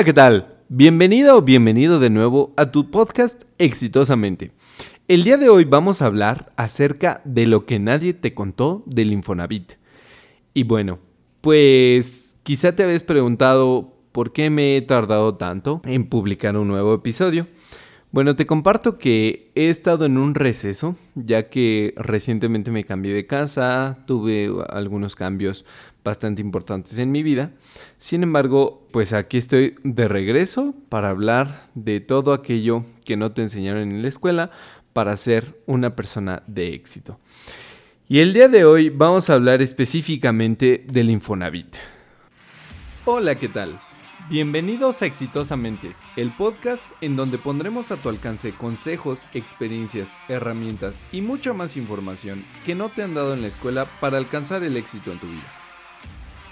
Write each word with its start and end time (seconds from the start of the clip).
Hola, 0.00 0.06
¿qué 0.06 0.14
tal? 0.14 0.46
Bienvenido 0.70 1.36
o 1.36 1.42
bienvenido 1.42 2.00
de 2.00 2.08
nuevo 2.08 2.54
a 2.56 2.70
tu 2.70 2.90
podcast 2.90 3.42
Exitosamente. 3.58 4.50
El 5.08 5.24
día 5.24 5.36
de 5.36 5.50
hoy 5.50 5.64
vamos 5.64 6.00
a 6.00 6.06
hablar 6.06 6.54
acerca 6.56 7.20
de 7.26 7.44
lo 7.44 7.66
que 7.66 7.78
nadie 7.78 8.14
te 8.14 8.32
contó 8.32 8.82
del 8.86 9.12
Infonavit. 9.12 9.74
Y 10.54 10.62
bueno, 10.62 11.00
pues 11.42 12.38
quizá 12.44 12.74
te 12.74 12.82
habías 12.82 13.02
preguntado 13.02 13.94
por 14.10 14.32
qué 14.32 14.48
me 14.48 14.78
he 14.78 14.80
tardado 14.80 15.34
tanto 15.34 15.82
en 15.84 16.08
publicar 16.08 16.56
un 16.56 16.68
nuevo 16.68 16.94
episodio. 16.94 17.46
Bueno, 18.10 18.36
te 18.36 18.46
comparto 18.46 18.96
que 18.96 19.52
he 19.54 19.68
estado 19.68 20.06
en 20.06 20.16
un 20.16 20.34
receso, 20.34 20.96
ya 21.14 21.50
que 21.50 21.92
recientemente 21.96 22.70
me 22.70 22.84
cambié 22.84 23.12
de 23.12 23.26
casa, 23.26 23.98
tuve 24.06 24.50
algunos 24.70 25.14
cambios 25.14 25.66
bastante 26.04 26.42
importantes 26.42 26.98
en 26.98 27.12
mi 27.12 27.22
vida. 27.22 27.52
Sin 27.98 28.22
embargo, 28.22 28.86
pues 28.92 29.12
aquí 29.12 29.38
estoy 29.38 29.74
de 29.82 30.08
regreso 30.08 30.74
para 30.88 31.10
hablar 31.10 31.68
de 31.74 32.00
todo 32.00 32.32
aquello 32.32 32.84
que 33.04 33.16
no 33.16 33.32
te 33.32 33.42
enseñaron 33.42 33.90
en 33.90 34.02
la 34.02 34.08
escuela 34.08 34.50
para 34.92 35.16
ser 35.16 35.60
una 35.66 35.94
persona 35.96 36.42
de 36.46 36.74
éxito. 36.74 37.18
Y 38.08 38.18
el 38.18 38.32
día 38.32 38.48
de 38.48 38.64
hoy 38.64 38.90
vamos 38.90 39.30
a 39.30 39.34
hablar 39.34 39.62
específicamente 39.62 40.84
del 40.88 41.10
Infonavit. 41.10 41.76
Hola, 43.04 43.36
¿qué 43.36 43.48
tal? 43.48 43.80
Bienvenidos 44.28 45.02
a 45.02 45.06
Exitosamente, 45.06 45.96
el 46.16 46.30
podcast 46.30 46.84
en 47.00 47.16
donde 47.16 47.38
pondremos 47.38 47.90
a 47.90 47.96
tu 47.96 48.08
alcance 48.08 48.52
consejos, 48.52 49.28
experiencias, 49.34 50.16
herramientas 50.28 51.02
y 51.10 51.20
mucha 51.20 51.52
más 51.52 51.76
información 51.76 52.44
que 52.64 52.76
no 52.76 52.90
te 52.90 53.02
han 53.02 53.14
dado 53.14 53.34
en 53.34 53.42
la 53.42 53.48
escuela 53.48 53.86
para 54.00 54.18
alcanzar 54.18 54.62
el 54.62 54.76
éxito 54.76 55.10
en 55.10 55.18
tu 55.18 55.26
vida. 55.26 55.59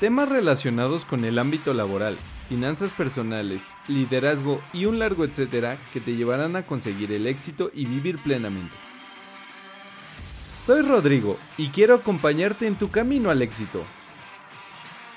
Temas 0.01 0.29
relacionados 0.29 1.05
con 1.05 1.25
el 1.25 1.41
ámbito 1.41 1.75
laboral, 1.75 2.17
finanzas 2.49 2.93
personales, 2.93 3.63
liderazgo 3.89 4.61
y 4.73 4.85
un 4.85 5.01
largo 5.01 5.25
etcétera 5.25 5.77
que 5.93 6.01
te 6.01 6.15
llevarán 6.15 6.55
a 6.55 6.65
conseguir 6.65 7.11
el 7.11 7.27
éxito 7.27 7.73
y 7.75 7.85
vivir 7.87 8.19
plenamente. 8.19 8.75
Soy 10.65 10.83
Rodrigo 10.83 11.37
y 11.57 11.71
quiero 11.71 11.97
acompañarte 11.97 12.69
en 12.69 12.77
tu 12.77 12.91
camino 12.91 13.31
al 13.31 13.43
éxito. 13.43 13.83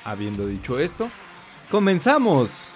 Habiendo 0.04 0.48
dicho 0.48 0.80
esto, 0.80 1.10
¡Comenzamos! 1.70 2.68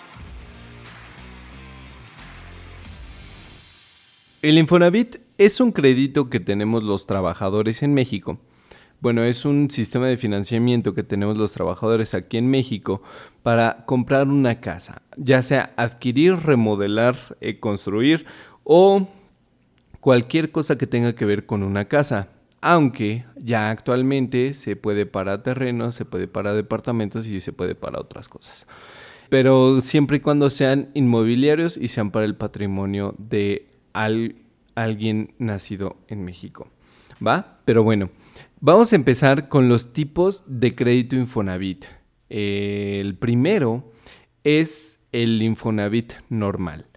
El 4.44 4.60
Infonavit 4.60 5.18
es 5.40 5.60
un 5.60 5.72
crédito 5.72 6.30
que 6.30 6.40
tenemos 6.40 6.84
los 6.84 7.08
trabajadores 7.08 7.82
en 7.82 7.96
México. 7.96 8.40
Bueno, 9.06 9.24
es 9.24 9.46
un 9.46 9.70
sistema 9.70 10.08
de 10.08 10.18
financiamiento 10.18 10.96
que 10.96 11.04
tenemos 11.04 11.38
los 11.38 11.52
trabajadores 11.52 12.16
aquí 12.16 12.38
en 12.38 12.48
México 12.48 13.04
para 13.44 13.86
comprar 13.86 14.28
una 14.28 14.60
casa, 14.62 15.04
ya 15.16 15.44
sea 15.44 15.76
adquirir, 15.78 16.38
remodelar, 16.38 17.16
eh, 17.40 17.60
construir 17.60 18.26
o 18.64 19.08
cualquier 20.00 20.52
cosa 20.52 20.80
que 20.80 20.88
tenga 20.88 21.14
que 21.14 21.26
ver 21.26 21.46
con 21.46 21.62
una 21.62 21.86
casa 21.86 22.30
aunque 22.62 23.26
ya 23.38 23.70
actualmente 23.70 24.56
se 24.56 24.76
puede 24.76 25.06
para 25.06 25.44
terrenos, 25.44 25.94
se 25.94 26.06
puede 26.06 26.28
para 26.28 26.56
departamentos 26.56 27.28
y 27.28 27.42
se 27.42 27.54
puede 27.54 27.76
para 27.76 28.02
otras 28.02 28.28
cosas. 28.28 28.66
Pero 29.30 29.82
siempre 29.82 30.18
y 30.18 30.22
cuando 30.22 30.50
sean 30.50 30.90
inmobiliarios 30.96 31.78
y 31.78 31.90
sean 31.90 32.10
para 32.10 32.26
el 32.26 32.34
patrimonio 32.34 33.14
de 33.20 33.68
alguien 33.94 35.36
nacido 35.38 35.96
en 36.08 36.26
México. 36.26 36.70
¿Va? 37.24 37.60
Pero 37.66 37.84
bueno, 37.84 38.10
vamos 38.66 38.92
a 38.92 38.96
empezar 38.96 39.48
con 39.48 39.70
los 39.70 39.94
tipos 39.94 40.44
de 40.48 40.74
crédito 40.74 41.16
Infonavit. 41.16 41.86
el 42.30 43.16
primero 43.16 43.92
es 44.44 45.06
el 45.12 45.40
Infonavit 45.44 46.14
normal 46.30 46.88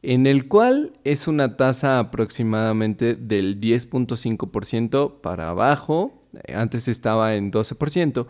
en 0.00 0.26
el 0.26 0.48
cual 0.48 0.94
es 1.04 1.28
una 1.28 1.58
tasa 1.58 1.98
aproximadamente 1.98 3.14
del 3.14 3.60
10.5% 3.60 5.20
para 5.20 5.50
abajo, 5.50 6.26
antes 6.54 6.88
estaba 6.88 7.34
en 7.34 7.52
12%, 7.52 8.26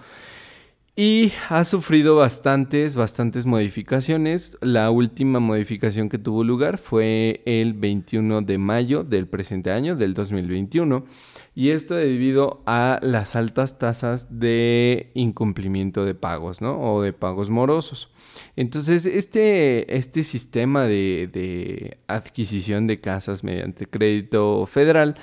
y 1.00 1.32
ha 1.48 1.62
sufrido 1.62 2.16
bastantes, 2.16 2.96
bastantes 2.96 3.46
modificaciones. 3.46 4.58
La 4.60 4.90
última 4.90 5.38
modificación 5.38 6.08
que 6.08 6.18
tuvo 6.18 6.42
lugar 6.42 6.76
fue 6.76 7.40
el 7.44 7.74
21 7.74 8.42
de 8.42 8.58
mayo 8.58 9.04
del 9.04 9.28
presente 9.28 9.70
año, 9.70 9.94
del 9.94 10.12
2021. 10.12 11.06
Y 11.54 11.70
esto 11.70 11.94
debido 11.94 12.64
a 12.66 12.98
las 13.00 13.36
altas 13.36 13.78
tasas 13.78 14.40
de 14.40 15.12
incumplimiento 15.14 16.04
de 16.04 16.16
pagos, 16.16 16.60
¿no? 16.60 16.80
O 16.80 17.00
de 17.00 17.12
pagos 17.12 17.48
morosos. 17.48 18.10
Entonces, 18.56 19.06
este, 19.06 19.96
este 19.96 20.24
sistema 20.24 20.88
de, 20.88 21.96
adquisición 22.08 22.88
de 22.88 23.00
casas 23.00 23.44
mediante 23.44 23.86
crédito 23.86 24.66
federal 24.66 25.14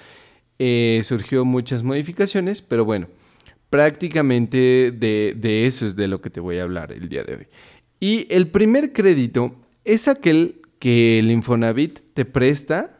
eh, 0.58 1.02
surgió 1.04 1.44
muchas 1.44 1.84
modificaciones, 1.84 2.62
pero 2.62 2.86
bueno 2.86 3.08
prácticamente 3.70 4.92
de, 4.92 5.66
eso 5.66 5.86
es 5.86 5.96
de 5.96 6.08
lo 6.08 6.22
que 6.22 6.30
te 6.30 6.40
voy 6.40 6.58
a 6.58 6.64
hablar 6.64 6.92
el 6.92 7.10
día 7.10 7.24
de 7.24 7.36
hoy. 7.36 7.48
Y 8.00 8.28
el 8.30 8.48
primer 8.48 8.94
crédito 8.94 9.56
es 9.84 10.08
aquel 10.08 10.62
que 10.80 11.20
el 11.20 11.32
Infonavit 11.32 12.00
te 12.14 12.26
presta 12.26 12.98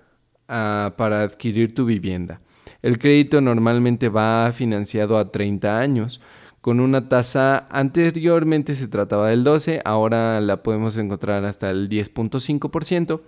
ah, 0.48 0.94
para 0.98 1.22
adquirir 1.22 1.74
tu 1.74 1.86
vivienda. 1.86 2.42
El 2.82 3.00
crédito 3.00 3.42
normalmente 3.42 4.10
va 4.10 4.52
financiado 4.54 5.18
a 5.18 5.32
30 5.32 5.80
años 5.80 6.22
con 6.66 6.80
una 6.80 7.10
tasa 7.10 7.68
anteriormente 7.70 8.74
se 8.74 8.88
trataba 8.88 9.30
del 9.30 9.44
12, 9.44 9.84
ahora 9.86 10.42
la 10.42 10.64
podemos 10.64 10.98
encontrar 10.98 11.46
hasta 11.46 11.70
el 11.70 11.90
10.5%. 11.90 13.22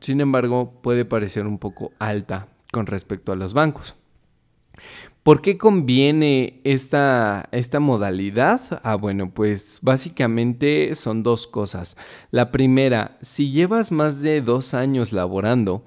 Sin 0.00 0.20
embargo, 0.20 0.80
puede 0.82 1.04
parecer 1.04 1.46
un 1.46 1.58
poco 1.60 1.92
alta 2.00 2.48
con 2.72 2.86
respecto 2.86 3.30
a 3.30 3.36
los 3.36 3.54
bancos. 3.54 3.94
¿Por 5.22 5.40
qué 5.40 5.56
conviene 5.56 6.60
esta, 6.64 7.48
esta 7.52 7.78
modalidad? 7.78 8.60
Ah, 8.82 8.96
bueno, 8.96 9.30
pues 9.30 9.78
básicamente 9.80 10.96
son 10.96 11.22
dos 11.22 11.46
cosas. 11.46 11.96
La 12.32 12.50
primera, 12.50 13.18
si 13.20 13.52
llevas 13.52 13.92
más 13.92 14.20
de 14.20 14.40
dos 14.40 14.74
años 14.74 15.12
laborando, 15.12 15.84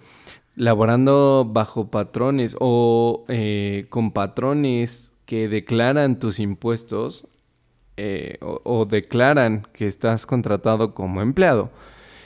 laborando 0.56 1.46
bajo 1.52 1.92
patrones 1.92 2.56
o 2.62 3.26
eh, 3.28 3.88
con 3.90 4.12
patrones 4.12 5.14
que 5.26 5.50
declaran 5.50 6.18
tus 6.18 6.40
impuestos 6.40 7.28
eh, 7.98 8.38
o 8.42 8.86
declaran 8.86 9.68
que 9.74 9.88
estás 9.88 10.26
contratado 10.26 10.94
como 10.94 11.22
empleado, 11.22 11.72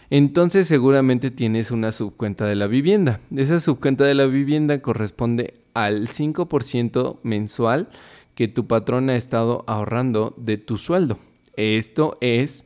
entonces 0.10 0.68
seguramente 0.68 1.32
tienes 1.32 1.72
una 1.72 1.92
subcuenta 1.92 2.46
de 2.46 2.56
la 2.56 2.68
vivienda. 2.68 3.20
Esa 3.36 3.60
subcuenta 3.60 4.04
de 4.04 4.16
la 4.16 4.26
vivienda 4.26 4.82
corresponde 4.82 5.54
al 5.74 6.08
5% 6.08 7.18
mensual 7.24 7.90
que 8.36 8.48
tu 8.48 8.68
patrón 8.68 9.10
ha 9.10 9.16
estado 9.16 9.64
ahorrando 9.68 10.34
de 10.38 10.58
tu 10.58 10.78
sueldo. 10.78 11.20
Esto 11.56 12.18
es 12.22 12.66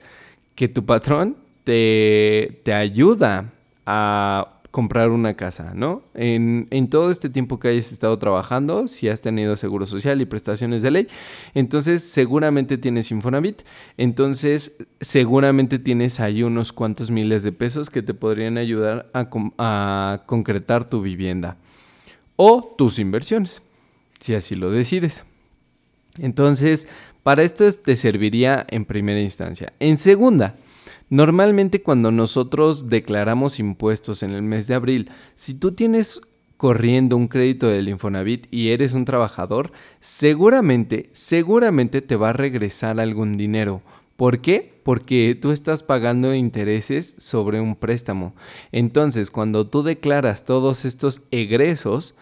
que 0.55 0.67
tu 0.67 0.85
patrón 0.85 1.35
te, 1.63 2.61
te 2.63 2.73
ayuda 2.73 3.51
a 3.85 4.53
comprar 4.73 5.11
una 5.11 5.35
casa, 5.35 5.73
¿no? 5.75 6.01
En, 6.15 6.87
todo 6.89 7.11
este 7.11 7.29
tiempo 7.29 7.59
que 7.59 7.67
hayas 7.67 7.91
estado 7.91 8.17
trabajando, 8.17 8.87
si 8.87 9.07
has 9.07 9.21
tenido 9.21 9.55
seguro 9.55 9.85
social 9.85 10.19
y 10.19 10.25
prestaciones 10.25 10.81
de 10.81 10.89
ley, 10.89 11.07
entonces 11.53 12.01
seguramente 12.01 12.79
tienes 12.79 13.11
Infonavit, 13.11 13.61
entonces 13.97 14.77
seguramente 14.99 15.77
tienes 15.77 16.19
ahí 16.19 16.41
unos 16.41 16.73
cuantos 16.73 17.11
miles 17.11 17.43
de 17.43 17.51
pesos 17.51 17.91
que 17.91 18.01
te 18.01 18.15
podrían 18.15 18.57
ayudar 18.57 19.11
a, 19.13 19.29
a 19.59 20.23
concretar 20.25 20.89
tu 20.89 21.03
vivienda 21.03 21.55
o 22.35 22.73
tus 22.75 22.97
inversiones, 22.97 23.61
si 24.21 24.33
así 24.33 24.55
lo 24.55 24.71
decides. 24.71 25.23
Entonces, 26.17 26.87
para 27.21 27.43
esto 27.43 27.71
te 27.73 27.95
serviría 27.95 28.65
en 28.67 28.85
primera 28.85 29.21
instancia. 29.21 29.71
En 29.79 29.99
segunda, 29.99 30.55
Normalmente 31.13 31.83
cuando 31.83 32.11
nosotros 32.11 32.89
declaramos 32.89 33.59
impuestos 33.59 34.23
en 34.23 34.31
el 34.31 34.41
mes 34.41 34.65
de 34.65 34.73
abril, 34.73 35.11
si 35.35 35.53
tú 35.53 35.73
tienes 35.73 36.21
corriendo 36.57 37.15
un 37.17 37.27
crédito 37.27 37.67
del 37.67 37.87
Infonavit 37.87 38.47
y 38.49 38.69
eres 38.69 38.93
un 38.93 39.05
trabajador, 39.05 39.71
seguramente, 39.99 41.11
seguramente 41.13 42.01
te 42.01 42.15
va 42.15 42.29
a 42.29 42.33
regresar 42.33 42.99
algún 42.99 43.33
dinero. 43.33 43.83
¿Por 44.15 44.39
qué? 44.39 44.73
Porque 44.81 45.37
tú 45.39 45.51
estás 45.51 45.83
pagando 45.83 46.33
intereses 46.33 47.13
sobre 47.19 47.61
un 47.61 47.75
préstamo. 47.75 48.33
Entonces, 48.71 49.29
cuando 49.29 49.67
tú 49.67 49.83
declaras 49.83 50.45
todos 50.45 50.83
estos 50.83 51.21
egresos, 51.29 52.15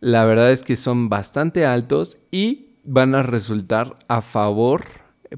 la 0.00 0.26
verdad 0.26 0.52
es 0.52 0.62
que 0.64 0.76
son 0.76 1.08
bastante 1.08 1.64
altos 1.64 2.18
y 2.30 2.66
van 2.84 3.14
a 3.14 3.22
resultar 3.22 3.96
a 4.06 4.20
favor 4.20 4.84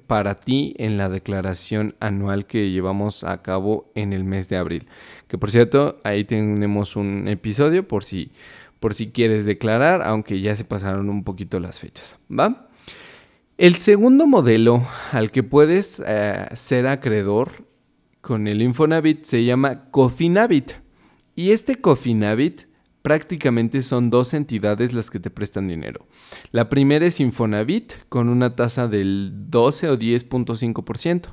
para 0.06 0.36
ti 0.36 0.74
en 0.78 0.96
la 0.96 1.08
declaración 1.08 1.94
anual 2.00 2.46
que 2.46 2.70
llevamos 2.70 3.24
a 3.24 3.42
cabo 3.42 3.90
en 3.94 4.12
el 4.12 4.24
mes 4.24 4.48
de 4.48 4.56
abril. 4.56 4.86
Que 5.28 5.38
por 5.38 5.50
cierto, 5.50 6.00
ahí 6.04 6.24
tenemos 6.24 6.96
un 6.96 7.28
episodio 7.28 7.86
por 7.86 8.04
si, 8.04 8.30
por 8.80 8.94
si 8.94 9.08
quieres 9.08 9.44
declarar, 9.44 10.02
aunque 10.02 10.40
ya 10.40 10.54
se 10.54 10.64
pasaron 10.64 11.08
un 11.08 11.24
poquito 11.24 11.60
las 11.60 11.80
fechas. 11.80 12.16
¿Va? 12.30 12.68
El 13.58 13.76
segundo 13.76 14.26
modelo 14.26 14.86
al 15.12 15.30
que 15.30 15.42
puedes 15.42 16.02
eh, 16.06 16.46
ser 16.52 16.86
acreedor 16.86 17.52
con 18.20 18.48
el 18.48 18.60
Infonavit 18.60 19.24
se 19.24 19.44
llama 19.44 19.90
Cofinavit. 19.90 20.72
Y 21.34 21.52
este 21.52 21.76
Cofinavit 21.76 22.65
prácticamente 23.06 23.82
son 23.82 24.10
dos 24.10 24.34
entidades 24.34 24.92
las 24.92 25.10
que 25.10 25.20
te 25.20 25.30
prestan 25.30 25.68
dinero. 25.68 26.04
La 26.50 26.68
primera 26.68 27.06
es 27.06 27.20
Infonavit 27.20 27.92
con 28.08 28.28
una 28.28 28.56
tasa 28.56 28.88
del 28.88 29.30
12 29.48 29.90
o 29.90 29.96
10.5% 29.96 31.28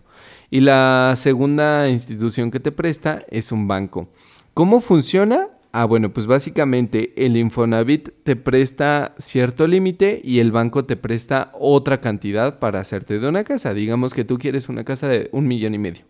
y 0.52 0.60
la 0.60 1.14
segunda 1.16 1.90
institución 1.90 2.52
que 2.52 2.60
te 2.60 2.72
presta 2.72 3.26
es 3.28 3.52
un 3.52 3.68
banco. 3.68 4.08
¿Cómo 4.54 4.82
funciona? 4.82 5.48
Ah, 5.72 5.86
bueno, 5.86 6.14
pues 6.14 6.28
básicamente 6.28 7.12
el 7.16 7.36
Infonavit 7.36 8.10
te 8.22 8.36
presta 8.36 9.16
cierto 9.18 9.66
límite 9.66 10.22
y 10.24 10.38
el 10.38 10.52
banco 10.52 10.86
te 10.86 10.96
presta 10.96 11.52
otra 11.60 12.00
cantidad 12.00 12.60
para 12.60 12.82
hacerte 12.82 13.18
de 13.18 13.28
una 13.28 13.44
casa. 13.44 13.74
Digamos 13.74 14.14
que 14.14 14.24
tú 14.24 14.38
quieres 14.38 14.70
una 14.70 14.84
casa 14.84 15.08
de 15.08 15.30
un 15.32 15.48
millón 15.48 15.74
y 15.74 15.80
medio, 15.80 16.04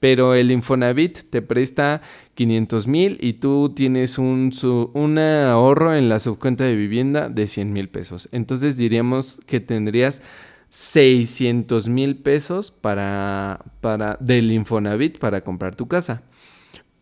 pero 0.00 0.34
el 0.34 0.50
Infonavit 0.50 1.30
te 1.30 1.42
presta 1.42 2.02
500 2.34 2.86
mil 2.86 3.18
y 3.20 3.34
tú 3.34 3.72
tienes 3.74 4.18
un, 4.18 4.52
ahorro 5.18 5.94
en 5.94 6.08
la 6.08 6.20
subcuenta 6.20 6.64
de 6.64 6.76
vivienda 6.76 7.28
de 7.28 7.46
100 7.46 7.72
mil 7.72 7.88
pesos. 7.88 8.28
Entonces 8.32 8.76
diríamos 8.76 9.40
que 9.46 9.60
tendrías 9.60 10.22
600 10.68 11.88
mil 11.88 12.16
pesos 12.16 12.70
para, 12.70 13.60
para, 13.80 14.16
del 14.20 14.52
Infonavit 14.52 15.18
para 15.18 15.40
comprar 15.40 15.74
tu 15.74 15.88
casa 15.88 16.22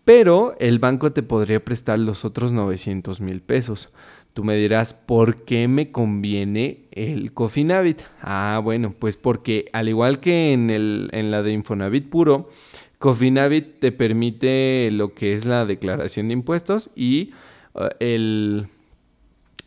pero 0.07 0.55
el 0.61 0.79
banco 0.79 1.11
te 1.11 1.25
podría 1.25 1.59
prestar 1.65 1.99
los 1.99 2.25
otros 2.25 2.53
900 2.53 3.21
mil 3.21 3.41
pesos. 3.41 3.93
Tú 4.35 4.45
me 4.45 4.55
dirás, 4.55 4.95
¿por 4.95 5.43
qué 5.43 5.67
me 5.67 5.91
conviene 5.91 6.85
el 6.93 7.33
Cofinavit? 7.33 8.03
Ah, 8.23 8.61
bueno, 8.63 8.95
pues 8.97 9.17
porque 9.17 9.65
al 9.73 9.89
igual 9.89 10.21
que 10.21 10.53
en, 10.53 10.71
el, 10.71 11.11
en 11.11 11.33
la 11.33 11.43
de 11.43 11.51
Infonavit 11.51 12.09
puro, 12.09 12.49
Cofinavit 12.99 13.81
te 13.81 13.93
permite 13.93 14.91
lo 14.91 15.15
que 15.15 15.35
es 15.35 15.45
la 15.45 15.67
declaración 15.67 16.29
de 16.29 16.35
impuestos 16.35 16.91
y 16.97 17.33
uh, 17.75 17.89
el, 18.01 18.69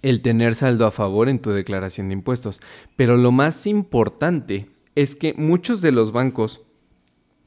el 0.02 0.22
tener 0.22 0.56
saldo 0.56 0.86
a 0.86 0.92
favor 0.92 1.30
en 1.30 1.40
tu 1.40 1.52
declaración 1.52 2.10
de 2.10 2.14
impuestos. 2.14 2.60
Pero 2.96 3.18
lo 3.18 3.32
más 3.32 3.68
importante 3.68 4.68
es 4.96 5.16
que 5.16 5.34
muchos 5.36 5.82
de 5.82 5.92
los 5.92 6.12
bancos 6.12 6.62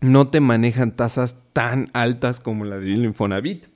no 0.01 0.29
te 0.29 0.41
manejan 0.41 0.97
tasas 0.97 1.39
tan 1.53 1.91
altas 1.93 2.41
como 2.41 2.65
la 2.65 2.79
del 2.79 3.05
Infonavit. 3.05 3.67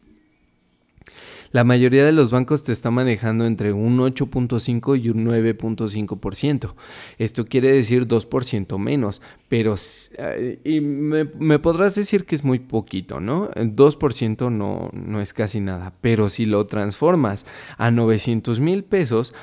La 1.53 1.65
mayoría 1.65 2.05
de 2.05 2.13
los 2.13 2.31
bancos 2.31 2.65
te 2.65 2.73
está 2.73 2.91
manejando 2.91 3.47
entre 3.47 3.73
un 3.73 3.99
8.5 3.99 5.01
y 5.01 5.11
un 5.11 5.25
9.5%. 5.27 6.75
Esto 7.19 7.47
quiere 7.47 7.73
decir 7.73 8.07
2% 8.07 8.79
menos, 8.79 9.23
pero 9.49 9.75
eh, 10.19 10.61
y 10.65 10.81
me, 10.81 11.59
podrás 11.59 11.95
decir 11.95 12.25
que 12.25 12.35
es 12.35 12.45
muy 12.45 12.59
poquito, 12.59 13.21
¿no? 13.21 13.51
El 13.55 13.75
2% 13.75 14.51
no, 14.51 14.91
no 14.93 15.21
es 15.21 15.33
casi 15.33 15.61
nada, 15.61 15.93
pero 16.01 16.29
si 16.29 16.47
lo 16.47 16.67
transformas 16.67 17.47
a 17.79 17.91
900 17.91 18.61
mil 18.61 18.85
pesos, 18.85 19.35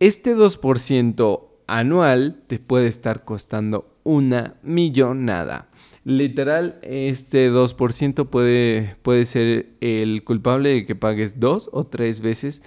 este 0.00 0.36
2% 0.36 1.40
anual 1.66 2.42
te 2.46 2.58
puede 2.58 2.88
estar 2.88 3.24
costando 3.24 3.86
una 4.04 4.54
millonada. 4.62 5.68
Literal, 6.08 6.78
este 6.80 7.50
2% 7.50 8.30
puede, 8.30 8.96
puede 9.02 9.26
ser 9.26 9.66
el 9.82 10.24
culpable 10.24 10.70
de 10.70 10.86
que 10.86 10.94
pagues 10.94 11.38
dos 11.38 11.68
o 11.70 11.84
tres 11.84 12.20
veces 12.20 12.62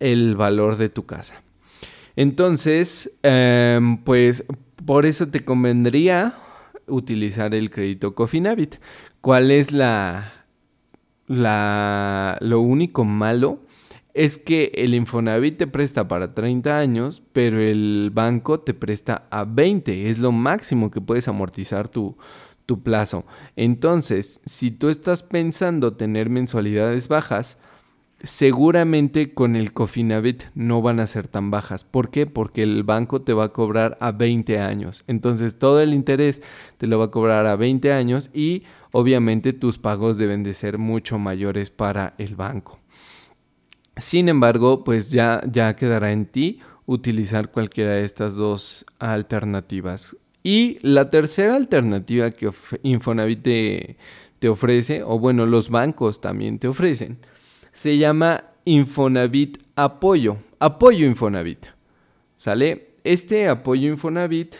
el 0.00 0.36
valor 0.36 0.76
de 0.76 0.90
tu 0.90 1.06
casa. 1.06 1.40
Entonces, 2.14 3.16
em, 3.22 3.96
pues 3.96 4.44
por 4.84 5.06
eso 5.06 5.28
te 5.28 5.46
convendría 5.46 6.34
utilizar 6.86 7.54
el 7.54 7.70
crédito 7.70 8.14
Cofinavit. 8.14 8.74
¿Cuál 9.22 9.50
es 9.50 9.72
la, 9.72 10.30
la, 11.26 12.36
lo 12.42 12.60
único 12.60 13.06
malo? 13.06 13.60
Es 14.12 14.36
que 14.36 14.72
el 14.74 14.94
Infonavit 14.94 15.56
te 15.56 15.66
presta 15.66 16.06
para 16.06 16.34
30 16.34 16.78
años, 16.78 17.22
pero 17.32 17.58
el 17.60 18.10
banco 18.12 18.60
te 18.60 18.74
presta 18.74 19.26
a 19.30 19.44
20. 19.44 20.10
Es 20.10 20.18
lo 20.18 20.32
máximo 20.32 20.90
que 20.90 21.00
puedes 21.00 21.28
amortizar 21.28 21.88
tu, 21.88 22.16
tu 22.66 22.82
plazo. 22.82 23.24
Entonces, 23.56 24.40
si 24.44 24.70
tú 24.70 24.88
estás 24.88 25.22
pensando 25.22 25.94
tener 25.94 26.30
mensualidades 26.30 27.08
bajas, 27.08 27.58
seguramente 28.24 29.34
con 29.34 29.54
el 29.54 29.72
Cofinavit 29.72 30.44
no 30.54 30.82
van 30.82 30.98
a 30.98 31.06
ser 31.06 31.28
tan 31.28 31.50
bajas. 31.50 31.84
¿Por 31.84 32.10
qué? 32.10 32.26
Porque 32.26 32.62
el 32.62 32.82
banco 32.82 33.22
te 33.22 33.34
va 33.34 33.44
a 33.44 33.52
cobrar 33.52 33.98
a 34.00 34.12
20 34.12 34.58
años. 34.60 35.04
Entonces, 35.06 35.58
todo 35.58 35.80
el 35.80 35.94
interés 35.94 36.42
te 36.78 36.86
lo 36.86 36.98
va 36.98 37.06
a 37.06 37.10
cobrar 37.10 37.46
a 37.46 37.56
20 37.56 37.92
años 37.92 38.30
y 38.32 38.64
obviamente 38.92 39.52
tus 39.52 39.78
pagos 39.78 40.16
deben 40.16 40.42
de 40.42 40.54
ser 40.54 40.78
mucho 40.78 41.18
mayores 41.18 41.70
para 41.70 42.14
el 42.18 42.34
banco. 42.34 42.78
Sin 43.96 44.28
embargo, 44.28 44.82
pues 44.82 45.10
ya, 45.10 45.42
ya 45.50 45.76
quedará 45.76 46.10
en 46.10 46.26
ti 46.26 46.60
utilizar 46.86 47.50
cualquiera 47.50 47.92
de 47.92 48.04
estas 48.04 48.34
dos 48.34 48.84
alternativas. 48.98 50.16
Y 50.46 50.78
la 50.82 51.08
tercera 51.08 51.56
alternativa 51.56 52.30
que 52.30 52.50
Infonavit 52.82 53.42
te, 53.42 54.48
ofrece, 54.48 55.02
o 55.02 55.18
bueno, 55.18 55.46
los 55.46 55.70
bancos 55.70 56.20
también 56.20 56.58
te 56.58 56.68
ofrecen, 56.68 57.16
se 57.72 57.96
llama 57.96 58.44
Infonavit 58.66 59.56
Apoyo. 59.74 60.36
Apoyo 60.58 61.06
Infonavit. 61.06 61.66
¿Sale? 62.36 62.88
Este 63.04 63.48
apoyo 63.48 63.90
Infonavit, 63.90 64.56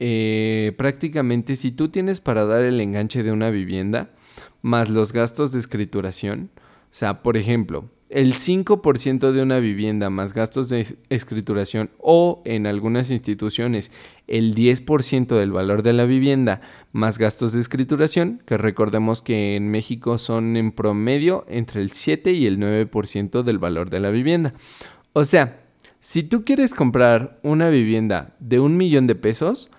eh, 0.00 0.72
prácticamente 0.78 1.56
si 1.56 1.70
tú 1.70 1.90
tienes 1.90 2.20
para 2.20 2.46
dar 2.46 2.62
el 2.62 2.80
enganche 2.80 3.22
de 3.22 3.32
una 3.32 3.50
vivienda, 3.50 4.08
más 4.62 4.88
los 4.88 5.12
gastos 5.12 5.52
de 5.52 5.60
escrituración, 5.60 6.48
o 6.56 6.94
sea, 6.98 7.22
por 7.22 7.36
ejemplo, 7.36 7.90
el 8.08 8.34
5% 8.34 9.32
de 9.32 9.42
una 9.42 9.58
vivienda 9.58 10.10
más 10.10 10.32
gastos 10.32 10.68
de 10.68 10.96
escrituración 11.10 11.90
o 11.98 12.42
en 12.44 12.66
algunas 12.66 13.10
instituciones 13.10 13.90
el 14.28 14.54
10% 14.54 15.26
del 15.38 15.52
valor 15.52 15.82
de 15.82 15.92
la 15.92 16.04
vivienda 16.04 16.60
más 16.92 17.18
gastos 17.18 17.52
de 17.52 17.60
escrituración, 17.60 18.42
que 18.46 18.56
recordemos 18.56 19.22
que 19.22 19.56
en 19.56 19.70
México 19.70 20.18
son 20.18 20.56
en 20.56 20.72
promedio 20.72 21.44
entre 21.48 21.80
el 21.80 21.92
7 21.92 22.32
y 22.32 22.46
el 22.46 22.58
9% 22.58 23.42
del 23.42 23.58
valor 23.58 23.90
de 23.90 24.00
la 24.00 24.10
vivienda. 24.10 24.54
O 25.12 25.24
sea, 25.24 25.60
si 26.00 26.22
tú 26.22 26.44
quieres 26.44 26.74
comprar 26.74 27.38
una 27.42 27.68
vivienda 27.68 28.34
de 28.38 28.60
un 28.60 28.76
millón 28.76 29.06
de 29.06 29.14
pesos, 29.14 29.70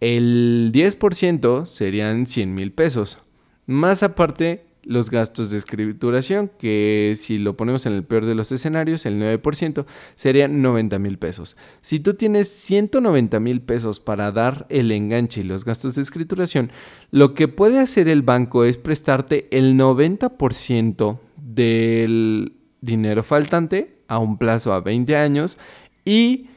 el 0.00 0.70
10% 0.72 1.66
serían 1.66 2.26
100 2.26 2.54
mil 2.54 2.72
pesos. 2.72 3.18
Más 3.66 4.02
aparte, 4.02 4.64
los 4.84 5.10
gastos 5.10 5.50
de 5.50 5.58
escrituración, 5.58 6.50
que 6.58 7.14
si 7.16 7.38
lo 7.38 7.56
ponemos 7.56 7.86
en 7.86 7.92
el 7.92 8.04
peor 8.04 8.26
de 8.26 8.34
los 8.34 8.50
escenarios, 8.50 9.06
el 9.06 9.20
9%, 9.20 9.84
serían 10.16 10.60
90 10.60 10.98
mil 10.98 11.18
pesos. 11.18 11.56
Si 11.80 12.00
tú 12.00 12.14
tienes 12.14 12.48
190 12.48 13.38
mil 13.40 13.60
pesos 13.60 14.00
para 14.00 14.32
dar 14.32 14.66
el 14.68 14.90
enganche 14.90 15.42
y 15.42 15.44
los 15.44 15.64
gastos 15.64 15.94
de 15.94 16.02
escrituración, 16.02 16.72
lo 17.10 17.34
que 17.34 17.48
puede 17.48 17.78
hacer 17.78 18.08
el 18.08 18.22
banco 18.22 18.64
es 18.64 18.76
prestarte 18.76 19.46
el 19.50 19.78
90% 19.78 21.18
del 21.36 22.52
dinero 22.80 23.22
faltante 23.22 23.96
a 24.08 24.18
un 24.18 24.36
plazo 24.36 24.72
a 24.72 24.80
20 24.80 25.16
años 25.16 25.58
y 26.04 26.48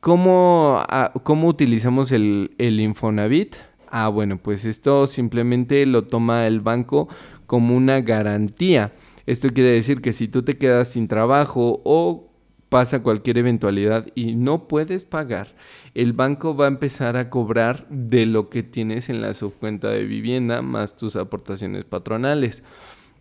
cómo, 0.00 0.82
cómo 1.22 1.48
utilizamos 1.48 2.12
el, 2.12 2.52
el 2.58 2.80
Infonavit. 2.80 3.56
Ah, 3.90 4.08
bueno, 4.08 4.38
pues 4.38 4.64
esto 4.64 5.06
simplemente 5.06 5.86
lo 5.86 6.02
toma 6.02 6.46
el 6.46 6.60
banco 6.60 7.08
como 7.46 7.76
una 7.76 8.00
garantía. 8.00 8.92
Esto 9.26 9.48
quiere 9.48 9.70
decir 9.70 10.00
que 10.00 10.12
si 10.12 10.28
tú 10.28 10.42
te 10.42 10.56
quedas 10.56 10.92
sin 10.92 11.08
trabajo 11.08 11.80
o 11.84 12.30
pasa 12.68 13.02
cualquier 13.02 13.38
eventualidad 13.38 14.08
y 14.14 14.34
no 14.34 14.66
puedes 14.66 15.04
pagar, 15.04 15.54
el 15.94 16.12
banco 16.12 16.56
va 16.56 16.64
a 16.64 16.68
empezar 16.68 17.16
a 17.16 17.30
cobrar 17.30 17.86
de 17.88 18.26
lo 18.26 18.50
que 18.50 18.62
tienes 18.62 19.08
en 19.08 19.20
la 19.20 19.32
subcuenta 19.34 19.90
de 19.90 20.04
vivienda 20.04 20.60
más 20.60 20.96
tus 20.96 21.16
aportaciones 21.16 21.84
patronales. 21.84 22.64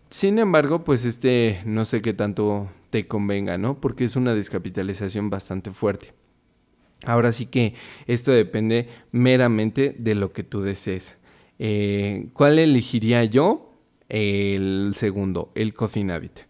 Sin 0.09 0.39
embargo, 0.39 0.83
pues 0.83 1.05
este 1.05 1.61
no 1.65 1.85
sé 1.85 2.01
qué 2.01 2.13
tanto 2.13 2.67
te 2.89 3.07
convenga, 3.07 3.57
¿no? 3.57 3.79
Porque 3.79 4.05
es 4.05 4.15
una 4.15 4.35
descapitalización 4.35 5.29
bastante 5.29 5.71
fuerte. 5.71 6.13
Ahora 7.05 7.31
sí 7.31 7.45
que 7.45 7.75
esto 8.07 8.31
depende 8.31 8.89
meramente 9.11 9.95
de 9.97 10.15
lo 10.15 10.31
que 10.31 10.43
tú 10.43 10.61
desees. 10.61 11.17
Eh, 11.59 12.27
¿Cuál 12.33 12.59
elegiría 12.59 13.23
yo? 13.23 13.72
El 14.13 14.93
segundo, 14.95 15.51
el 15.55 15.73
Cofinavit. 15.73 16.41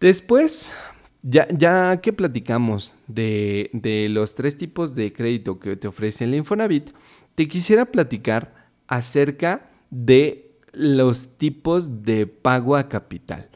Después, 0.00 0.74
ya, 1.22 1.46
ya 1.50 2.00
que 2.00 2.12
platicamos 2.12 2.94
de, 3.06 3.70
de, 3.72 4.08
los 4.08 4.34
tres 4.34 4.56
tipos 4.56 4.96
de 4.96 5.12
crédito 5.12 5.60
que 5.60 5.76
te 5.76 5.86
ofrece 5.86 6.24
el 6.24 6.34
Infonavit, 6.34 6.90
te 7.36 7.46
quisiera 7.46 7.84
platicar 7.84 8.68
acerca 8.88 9.70
de 9.90 10.50
los 10.72 11.38
tipos 11.38 12.02
de 12.02 12.26
pago 12.26 12.76
a 12.76 12.88
capital. 12.88 13.48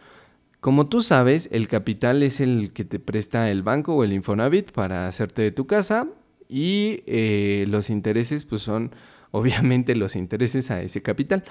Como 0.61 0.87
tú 0.87 1.01
sabes, 1.01 1.49
el 1.51 1.67
capital 1.67 2.23
es 2.23 2.41
el 2.41 2.73
que 2.73 2.85
te 2.85 3.01
presta 3.01 3.51
el 3.51 3.65
banco 3.65 3.97
o 3.97 4.05
el 4.05 4.13
Infonavit 4.13 4.71
para 4.71 5.09
hacerte 5.09 5.43
de 5.43 5.51
tu 5.51 5.67
casa 5.67 6.07
y 6.49 7.03
eh, 7.07 7.65
los 7.69 7.91
intereses 7.91 8.45
pues 8.45 8.63
son 8.63 8.93
obviamente 9.33 9.97
los 9.97 10.15
intereses 10.15 10.71
a 10.71 10.83
ese 10.83 11.03
capital. 11.03 11.43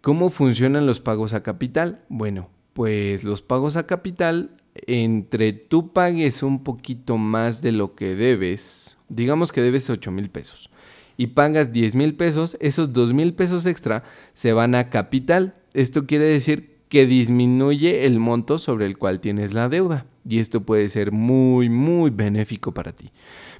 ¿Cómo 0.00 0.30
funcionan 0.30 0.86
los 0.86 1.00
pagos 1.00 1.34
a 1.34 1.42
capital? 1.42 2.00
Bueno, 2.08 2.48
pues 2.72 3.24
los 3.24 3.42
pagos 3.42 3.76
a 3.76 3.86
capital, 3.86 4.50
entre 4.86 5.52
tú 5.52 5.92
pagues 5.92 6.42
un 6.42 6.62
poquito 6.62 7.16
más 7.18 7.62
de 7.62 7.72
lo 7.72 7.94
que 7.94 8.14
debes, 8.14 8.96
digamos 9.08 9.50
que 9.50 9.60
debes 9.60 9.90
8 9.90 10.10
mil 10.12 10.30
pesos, 10.30 10.70
y 11.16 11.28
pagas 11.28 11.72
10 11.72 11.96
mil 11.96 12.14
pesos, 12.14 12.56
esos 12.60 12.92
2 12.92 13.12
mil 13.12 13.34
pesos 13.34 13.66
extra 13.66 14.04
se 14.34 14.52
van 14.52 14.76
a 14.76 14.88
capital. 14.88 15.54
Esto 15.74 16.06
quiere 16.06 16.26
decir 16.26 16.78
que 16.88 17.06
disminuye 17.06 18.06
el 18.06 18.20
monto 18.20 18.58
sobre 18.58 18.86
el 18.86 18.96
cual 18.96 19.18
tienes 19.18 19.52
la 19.52 19.68
deuda. 19.68 20.06
Y 20.26 20.38
esto 20.38 20.60
puede 20.60 20.88
ser 20.88 21.10
muy, 21.10 21.68
muy 21.68 22.10
benéfico 22.10 22.72
para 22.72 22.92
ti. 22.92 23.10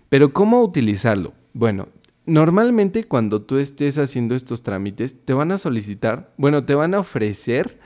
Pero 0.09 0.33
¿cómo 0.33 0.62
utilizarlo? 0.62 1.33
Bueno, 1.52 1.88
normalmente 2.28 3.04
cuando 3.04 3.42
tú 3.42 3.58
estés 3.58 3.99
haciendo 3.99 4.35
estos 4.35 4.62
trámites, 4.62 5.16
te 5.25 5.32
van 5.32 5.50
a 5.50 5.58
solicitar, 5.58 6.30
bueno, 6.37 6.64
te 6.64 6.75
van 6.75 6.94
a 6.94 7.00
ofrecer 7.00 7.78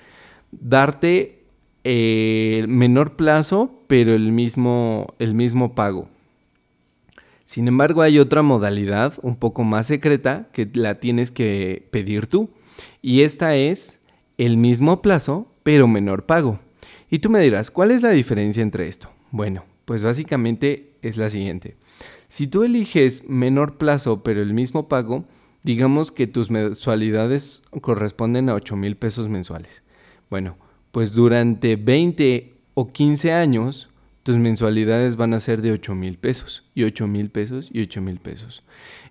darte 0.50 1.38
el 1.84 2.64
eh, 2.64 2.66
menor 2.68 3.16
plazo, 3.16 3.72
pero 3.86 4.14
el 4.14 4.32
mismo, 4.32 5.14
el 5.18 5.34
mismo 5.34 5.74
pago. 5.74 6.08
Sin 7.44 7.68
embargo, 7.68 8.02
hay 8.02 8.18
otra 8.18 8.42
modalidad 8.42 9.14
un 9.22 9.36
poco 9.36 9.64
más 9.64 9.86
secreta 9.86 10.48
que 10.52 10.68
la 10.74 11.00
tienes 11.00 11.30
que 11.30 11.86
pedir 11.90 12.26
tú. 12.26 12.50
Y 13.02 13.22
esta 13.22 13.56
es 13.56 14.00
el 14.38 14.56
mismo 14.56 15.02
plazo, 15.02 15.46
pero 15.62 15.86
menor 15.86 16.24
pago. 16.24 16.60
Y 17.10 17.18
tú 17.18 17.28
me 17.30 17.40
dirás, 17.40 17.70
¿cuál 17.70 17.90
es 17.90 18.02
la 18.02 18.10
diferencia 18.10 18.62
entre 18.62 18.88
esto? 18.88 19.10
Bueno, 19.30 19.64
pues 19.84 20.02
básicamente 20.02 20.92
es 21.02 21.16
la 21.16 21.28
siguiente. 21.28 21.74
Si 22.32 22.46
tú 22.46 22.62
eliges 22.62 23.28
menor 23.28 23.76
plazo, 23.76 24.22
pero 24.22 24.40
el 24.40 24.54
mismo 24.54 24.88
pago, 24.88 25.26
digamos 25.64 26.10
que 26.10 26.26
tus 26.26 26.50
mensualidades 26.50 27.60
corresponden 27.82 28.48
a 28.48 28.54
8 28.54 28.74
mil 28.74 28.96
pesos 28.96 29.28
mensuales. 29.28 29.82
Bueno, 30.30 30.56
pues 30.92 31.12
durante 31.12 31.76
20 31.76 32.54
o 32.72 32.90
15 32.90 33.32
años, 33.32 33.90
tus 34.22 34.38
mensualidades 34.38 35.16
van 35.16 35.34
a 35.34 35.40
ser 35.40 35.60
de 35.60 35.72
8 35.72 35.94
mil 35.94 36.16
pesos, 36.16 36.64
y 36.74 36.84
8 36.84 37.06
mil 37.06 37.28
pesos, 37.28 37.68
y 37.70 37.82
8 37.82 38.00
mil 38.00 38.16
pesos. 38.16 38.62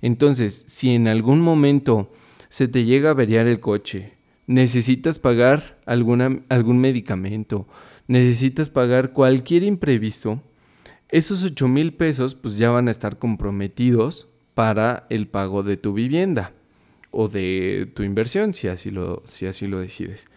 Entonces, 0.02 0.64
si 0.66 0.96
en 0.96 1.08
algún 1.08 1.42
momento 1.42 2.12
se 2.50 2.68
te 2.68 2.86
llega 2.86 3.10
a 3.10 3.12
averiar 3.12 3.46
el 3.46 3.60
coche, 3.60 4.14
necesitas 4.48 5.20
pagar 5.20 5.78
algún 5.86 6.80
medicamento, 6.80 7.68
necesitas 8.08 8.70
pagar 8.70 9.14
cualquier 9.14 9.62
imprevisto, 9.62 10.42
esos 11.12 11.44
8 11.44 11.68
mil 11.68 11.94
pesos 11.94 12.36
pues 12.36 12.58
ya 12.58 12.72
van 12.72 12.88
a 12.88 12.92
estar 12.92 13.18
comprometidos 13.18 14.28
para 14.54 15.06
el 15.10 15.28
pago 15.28 15.64
de 15.64 15.78
tu 15.78 15.94
vivienda 15.94 16.52
o 17.12 17.28
de 17.28 17.90
tu 17.94 18.04
inversión, 18.04 18.54
si 18.54 18.68
así 18.68 18.90
lo, 18.90 19.24
si 19.28 19.46
así 19.46 19.68
lo 19.68 19.80
decides. 19.80 20.28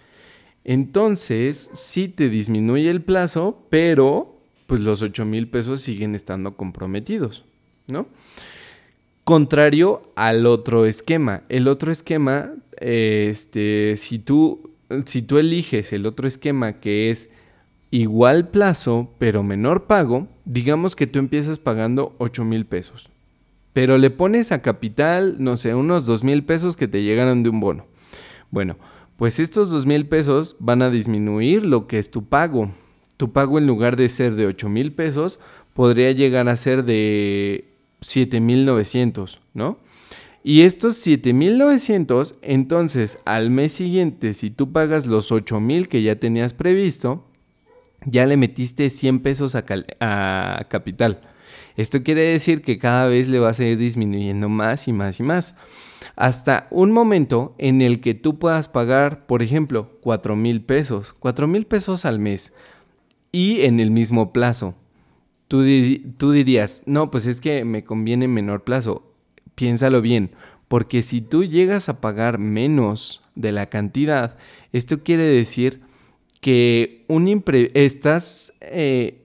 Entonces, 0.65 1.71
sí 1.75 2.09
te 2.09 2.29
disminuye 2.29 2.91
el 2.91 3.03
plazo, 3.03 3.67
pero 3.71 4.35
pues 4.67 4.81
los 4.81 5.03
8 5.03 5.25
mil 5.25 5.49
pesos 5.49 5.83
siguen 5.83 6.15
estando 6.15 6.57
comprometidos, 6.57 7.45
¿no? 7.87 8.07
Contrario 9.25 10.03
al 10.17 10.47
otro 10.47 10.87
esquema. 10.87 11.43
El 11.49 11.69
otro 11.69 11.93
esquema, 11.93 12.53
este, 12.79 13.97
si 13.97 14.19
tú, 14.19 14.71
si 15.07 15.23
tú 15.23 15.39
eliges 15.39 15.93
el 15.93 16.07
otro 16.07 16.27
esquema 16.27 16.81
que 16.81 17.11
es 17.11 17.31
igual 17.95 18.49
plazo, 18.49 19.15
pero 19.19 19.45
menor 19.45 19.85
pago, 19.85 20.27
digamos 20.45 20.97
que 20.97 21.07
tú 21.07 21.21
empiezas 21.21 21.61
pagando 21.61 22.13
8 22.19 22.45
mil 22.45 22.67
pesos. 22.67 23.09
Pero 23.73 23.99
le 23.99 24.11
pones 24.11 24.51
a 24.51 24.63
capital, 24.63 25.37
no 25.39 25.57
sé, 25.57 25.77
unos 25.77 26.05
2 26.05 26.25
mil 26.25 26.43
pesos 26.43 26.77
que 26.77 26.89
te 26.89 27.05
llegaron 27.05 27.45
de 27.45 27.51
un 27.51 27.61
bono. 27.61 27.87
Bueno, 28.51 28.77
pues 29.17 29.39
estos 29.39 29.71
2 29.71 29.87
mil 29.87 30.07
pesos 30.07 30.57
van 30.59 30.83
a 30.83 30.91
disminuir 30.91 31.65
lo 31.65 31.87
que 31.87 32.01
es 32.01 32.11
tu 32.11 32.25
pago. 32.25 32.73
Tu 33.17 33.31
pago 33.33 33.59
en 33.59 33.69
lugar 33.69 33.97
de 33.97 34.09
ser 34.09 34.35
de 34.35 34.47
8 34.47 34.69
mil 34.69 34.93
pesos, 34.93 35.39
podría 35.73 36.11
llegar 36.11 36.49
a 36.49 36.57
ser 36.57 36.85
de 36.85 37.65
7.900, 38.03 39.39
¿no? 39.55 39.79
Y 40.43 40.63
estos 40.63 40.97
7.900, 41.07 42.35
entonces 42.43 43.21
al 43.25 43.51
mes 43.51 43.73
siguiente, 43.73 44.35
si 44.35 44.51
tú 44.51 44.73
pagas 44.73 45.07
los 45.07 45.31
8.000 45.31 45.87
que 45.87 46.03
ya 46.03 46.17
tenías 46.17 46.55
previsto, 46.55 47.25
ya 48.07 48.27
le 48.27 48.37
metiste 48.37 48.91
100 48.91 49.21
pesos 49.21 49.55
a, 49.55 49.65
capital. 50.69 51.21
Esto 51.77 52.03
quiere 52.03 52.29
decir 52.29 52.63
que 52.63 52.79
cada 52.79 53.09
vez 53.09 53.29
le 53.29 53.39
vas 53.39 53.59
a 53.61 53.65
ir 53.65 53.79
disminuyendo 53.79 54.49
más 54.49 54.87
y 54.89 54.93
más 54.93 55.19
y 55.19 55.23
más. 55.23 55.57
Hasta 56.17 56.69
un 56.71 56.93
momento 56.93 57.55
en 57.59 57.83
el 57.83 58.01
que 58.01 58.15
tú 58.15 58.39
puedas 58.39 58.69
pagar, 58.69 59.27
por 59.27 59.43
ejemplo, 59.43 59.91
4 60.01 60.37
mil 60.37 60.63
pesos, 60.63 61.15
4 61.19 61.49
mil 61.49 61.67
pesos 61.67 62.05
al 62.05 62.19
mes 62.19 62.53
y 63.33 63.63
en 63.63 63.81
el 63.81 63.91
mismo 63.91 64.33
plazo. 64.33 64.75
Tú, 65.49 65.63
dirías, 65.63 66.83
no, 66.87 67.11
pues 67.11 67.27
es 67.27 67.41
que 67.41 67.65
me 67.65 67.85
conviene 67.85 68.29
menor 68.29 68.65
plazo. 68.65 69.05
Piénsalo 69.55 70.01
bien, 70.01 70.31
porque 70.69 71.03
si 71.03 71.21
tú 71.21 71.45
llegas 71.45 71.89
a 71.89 72.01
pagar 72.01 72.39
menos 72.39 73.23
de 73.35 73.53
la 73.53 73.67
cantidad, 73.67 74.37
esto 74.73 75.03
quiere 75.03 75.25
decir 75.25 75.81
que 76.45 77.07
estás 77.73 78.53
eh, 78.61 79.25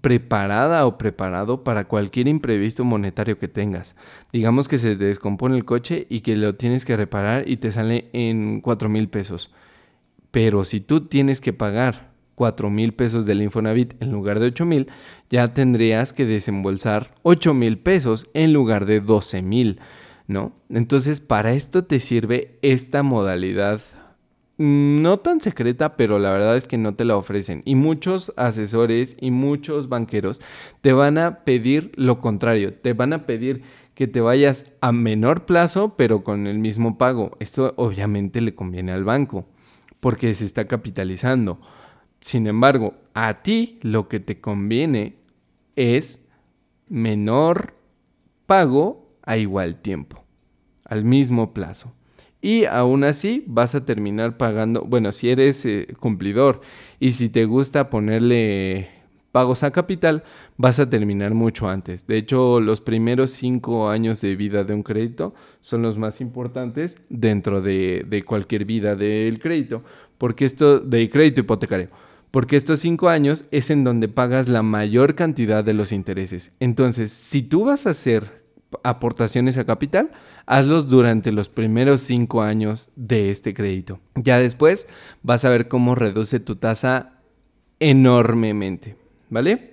preparada 0.00 0.88
o 0.88 0.98
preparado 0.98 1.62
para 1.62 1.86
cualquier 1.86 2.26
imprevisto 2.26 2.84
monetario 2.84 3.38
que 3.38 3.46
tengas. 3.46 3.94
Digamos 4.32 4.66
que 4.66 4.76
se 4.76 4.96
te 4.96 5.04
descompone 5.04 5.54
el 5.54 5.64
coche 5.64 6.08
y 6.10 6.22
que 6.22 6.34
lo 6.34 6.56
tienes 6.56 6.84
que 6.84 6.96
reparar 6.96 7.48
y 7.48 7.58
te 7.58 7.70
sale 7.70 8.10
en 8.12 8.60
4 8.60 8.88
mil 8.88 9.08
pesos. 9.08 9.52
Pero 10.32 10.64
si 10.64 10.80
tú 10.80 11.02
tienes 11.02 11.40
que 11.40 11.52
pagar 11.52 12.10
4 12.34 12.70
mil 12.70 12.92
pesos 12.92 13.24
del 13.24 13.40
Infonavit 13.40 13.94
en 14.02 14.10
lugar 14.10 14.40
de 14.40 14.46
8 14.46 14.66
mil, 14.66 14.88
ya 15.30 15.54
tendrías 15.54 16.12
que 16.12 16.26
desembolsar 16.26 17.14
8 17.22 17.54
mil 17.54 17.78
pesos 17.78 18.28
en 18.34 18.52
lugar 18.52 18.84
de 18.84 18.98
12 19.00 19.42
mil, 19.42 19.78
¿no? 20.26 20.56
Entonces, 20.70 21.20
para 21.20 21.52
esto 21.52 21.84
te 21.84 22.00
sirve 22.00 22.58
esta 22.62 23.04
modalidad 23.04 23.80
no 24.58 25.20
tan 25.20 25.40
secreta, 25.40 25.96
pero 25.96 26.18
la 26.18 26.32
verdad 26.32 26.56
es 26.56 26.66
que 26.66 26.78
no 26.78 26.94
te 26.94 27.04
la 27.04 27.16
ofrecen. 27.16 27.62
Y 27.64 27.76
muchos 27.76 28.32
asesores 28.36 29.16
y 29.20 29.30
muchos 29.30 29.88
banqueros 29.88 30.40
te 30.80 30.92
van 30.92 31.16
a 31.16 31.44
pedir 31.44 31.92
lo 31.94 32.20
contrario, 32.20 32.74
te 32.74 32.92
van 32.92 33.12
a 33.12 33.24
pedir 33.24 33.62
que 33.94 34.08
te 34.08 34.20
vayas 34.20 34.72
a 34.80 34.92
menor 34.92 35.44
plazo, 35.44 35.94
pero 35.96 36.24
con 36.24 36.46
el 36.46 36.58
mismo 36.58 36.98
pago. 36.98 37.36
Esto 37.40 37.72
obviamente 37.76 38.40
le 38.40 38.54
conviene 38.54 38.92
al 38.92 39.04
banco, 39.04 39.46
porque 40.00 40.34
se 40.34 40.44
está 40.44 40.66
capitalizando. 40.66 41.60
Sin 42.20 42.46
embargo, 42.46 42.94
a 43.14 43.42
ti 43.42 43.78
lo 43.82 44.08
que 44.08 44.20
te 44.20 44.40
conviene 44.40 45.16
es 45.76 46.28
menor 46.88 47.74
pago 48.46 49.16
a 49.22 49.36
igual 49.36 49.80
tiempo, 49.82 50.24
al 50.84 51.04
mismo 51.04 51.52
plazo. 51.52 51.94
Y 52.40 52.66
aún 52.66 53.04
así 53.04 53.44
vas 53.46 53.74
a 53.74 53.84
terminar 53.84 54.36
pagando, 54.36 54.82
bueno, 54.82 55.12
si 55.12 55.30
eres 55.30 55.64
eh, 55.66 55.88
cumplidor 55.98 56.60
y 57.00 57.12
si 57.12 57.28
te 57.28 57.44
gusta 57.44 57.90
ponerle 57.90 58.90
pagos 59.32 59.62
a 59.62 59.72
capital, 59.72 60.22
vas 60.56 60.78
a 60.78 60.88
terminar 60.88 61.34
mucho 61.34 61.68
antes. 61.68 62.06
De 62.06 62.16
hecho, 62.16 62.60
los 62.60 62.80
primeros 62.80 63.30
cinco 63.30 63.88
años 63.88 64.20
de 64.20 64.36
vida 64.36 64.64
de 64.64 64.74
un 64.74 64.82
crédito 64.82 65.34
son 65.60 65.82
los 65.82 65.98
más 65.98 66.20
importantes 66.20 67.02
dentro 67.08 67.60
de, 67.60 68.04
de 68.08 68.24
cualquier 68.24 68.64
vida 68.64 68.94
del 68.94 69.40
crédito, 69.40 69.82
porque 70.16 70.44
esto 70.44 70.78
de 70.78 71.10
crédito 71.10 71.40
hipotecario 71.40 71.88
porque 72.30 72.56
estos 72.56 72.80
cinco 72.80 73.08
años 73.08 73.44
es 73.50 73.70
en 73.70 73.84
donde 73.84 74.08
pagas 74.08 74.48
la 74.48 74.62
mayor 74.62 75.14
cantidad 75.14 75.64
de 75.64 75.72
los 75.72 75.92
intereses. 75.92 76.52
Entonces, 76.60 77.10
si 77.10 77.42
tú 77.42 77.64
vas 77.64 77.86
a 77.86 77.90
hacer 77.90 78.37
aportaciones 78.82 79.58
a 79.58 79.64
capital, 79.64 80.10
hazlos 80.46 80.88
durante 80.88 81.32
los 81.32 81.48
primeros 81.48 82.00
cinco 82.00 82.42
años 82.42 82.90
de 82.96 83.30
este 83.30 83.54
crédito. 83.54 84.00
Ya 84.14 84.38
después 84.38 84.88
vas 85.22 85.44
a 85.44 85.50
ver 85.50 85.68
cómo 85.68 85.94
reduce 85.94 86.40
tu 86.40 86.56
tasa 86.56 87.20
enormemente, 87.80 88.96
¿vale? 89.30 89.72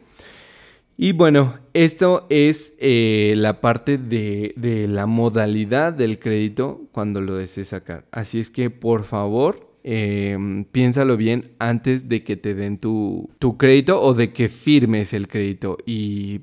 Y 0.97 1.11
bueno, 1.11 1.55
esto 1.73 2.25
es 2.29 2.75
eh, 2.79 3.33
la 3.35 3.59
parte 3.59 3.97
de, 3.97 4.53
de 4.55 4.87
la 4.87 5.05
modalidad 5.05 5.91
del 5.91 6.19
crédito 6.19 6.83
cuando 6.93 7.19
lo 7.19 7.35
desees 7.35 7.67
sacar. 7.69 8.05
Así 8.11 8.39
es 8.39 8.49
que 8.49 8.69
por 8.69 9.03
favor 9.03 9.74
Em, 9.87 10.65
piénsalo 10.65 11.15
bien 11.15 11.51
antes 11.59 12.09
de 12.09 12.23
que 12.23 12.35
te 12.35 12.55
den 12.55 12.79
tu, 12.79 13.29
crédito 13.59 14.01
o 14.01 14.15
de 14.15 14.33
que 14.33 14.49
firmes 14.49 15.13
el 15.13 15.27
crédito 15.27 15.77
y, 15.85 16.39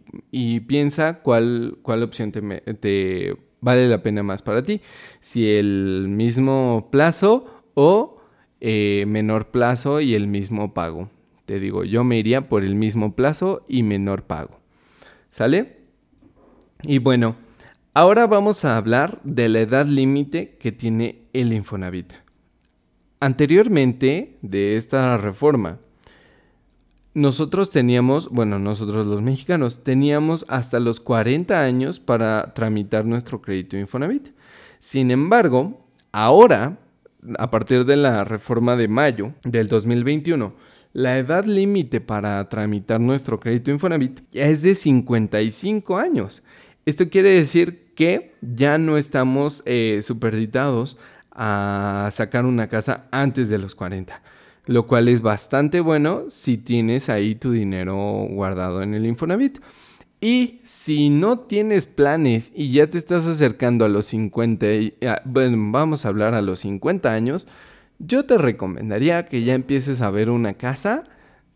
piensa 0.68 1.22
cuál, 1.22 1.76
cuál 1.82 2.04
opción 2.04 2.30
te, 2.30 3.36
vale 3.60 3.88
la 3.88 4.00
pena 4.00 4.22
más 4.22 4.42
para 4.42 4.62
ti. 4.62 4.80
Si 5.18 5.50
el 5.50 6.06
mismo 6.08 6.88
plazo 6.92 7.64
o 7.74 8.20
eh, 8.60 9.06
menor 9.08 9.50
plazo 9.50 10.00
y 10.00 10.14
el 10.14 10.28
mismo 10.28 10.72
pago. 10.72 11.10
Te 11.44 11.58
digo, 11.58 11.82
yo 11.82 12.04
me 12.04 12.20
iría 12.20 12.48
por 12.48 12.62
el 12.62 12.76
mismo 12.76 13.16
plazo 13.16 13.64
y 13.66 13.82
menor 13.82 14.22
pago. 14.22 14.60
¿Sale? 15.30 15.78
Y 16.84 16.98
bueno, 16.98 17.34
ahora 17.92 18.28
vamos 18.28 18.64
a 18.64 18.76
hablar 18.76 19.20
de 19.24 19.48
la 19.48 19.62
edad 19.62 19.86
límite 19.86 20.58
que 20.60 20.70
tiene 20.70 21.22
el 21.32 21.52
Infonavit. 21.52 22.21
Anteriormente 23.22 24.36
de 24.42 24.76
esta 24.76 25.16
reforma, 25.16 25.78
nosotros 27.14 27.70
teníamos, 27.70 28.28
bueno, 28.30 28.58
nosotros 28.58 29.06
los 29.06 29.22
mexicanos, 29.22 29.84
teníamos 29.84 30.44
hasta 30.48 30.80
los 30.80 30.98
40 30.98 31.62
años 31.62 32.00
para 32.00 32.52
tramitar 32.52 33.04
nuestro 33.04 33.40
crédito 33.40 33.76
Infonavit. 33.76 34.30
Sin 34.80 35.12
embargo, 35.12 35.86
ahora, 36.10 36.80
a 37.38 37.48
partir 37.48 37.84
de 37.84 37.94
la 37.94 38.24
reforma 38.24 38.74
de 38.74 38.88
mayo 38.88 39.34
del 39.44 39.68
2021, 39.68 40.52
la 40.92 41.16
edad 41.16 41.44
límite 41.44 42.00
para 42.00 42.48
tramitar 42.48 42.98
nuestro 43.00 43.38
crédito 43.38 43.70
Infonavit 43.70 44.20
es 44.32 44.62
de 44.62 44.74
55 44.74 45.96
años. 45.96 46.42
Esto 46.86 47.08
quiere 47.08 47.30
decir 47.30 47.92
que 47.94 48.34
ya 48.40 48.78
no 48.78 48.96
estamos 48.96 49.62
eh, 49.64 50.00
superditados 50.02 50.98
a 51.34 52.08
sacar 52.12 52.44
una 52.44 52.68
casa 52.68 53.06
antes 53.10 53.48
de 53.48 53.58
los 53.58 53.74
40 53.74 54.22
lo 54.66 54.86
cual 54.86 55.08
es 55.08 55.22
bastante 55.22 55.80
bueno 55.80 56.24
si 56.28 56.56
tienes 56.56 57.08
ahí 57.08 57.34
tu 57.34 57.52
dinero 57.52 57.96
guardado 58.30 58.82
en 58.82 58.94
el 58.94 59.06
Infonavit. 59.06 59.58
Y 60.20 60.60
si 60.62 61.10
no 61.10 61.40
tienes 61.40 61.86
planes 61.86 62.52
y 62.54 62.70
ya 62.70 62.88
te 62.88 62.96
estás 62.96 63.26
acercando 63.26 63.84
a 63.84 63.88
los 63.88 64.06
50, 64.06 64.66
bueno, 65.24 65.72
vamos 65.72 66.04
a 66.04 66.08
hablar 66.08 66.34
a 66.34 66.42
los 66.42 66.60
50 66.60 67.12
años, 67.12 67.48
yo 67.98 68.24
te 68.24 68.38
recomendaría 68.38 69.26
que 69.26 69.42
ya 69.42 69.54
empieces 69.54 70.00
a 70.00 70.10
ver 70.10 70.30
una 70.30 70.54
casa, 70.54 71.02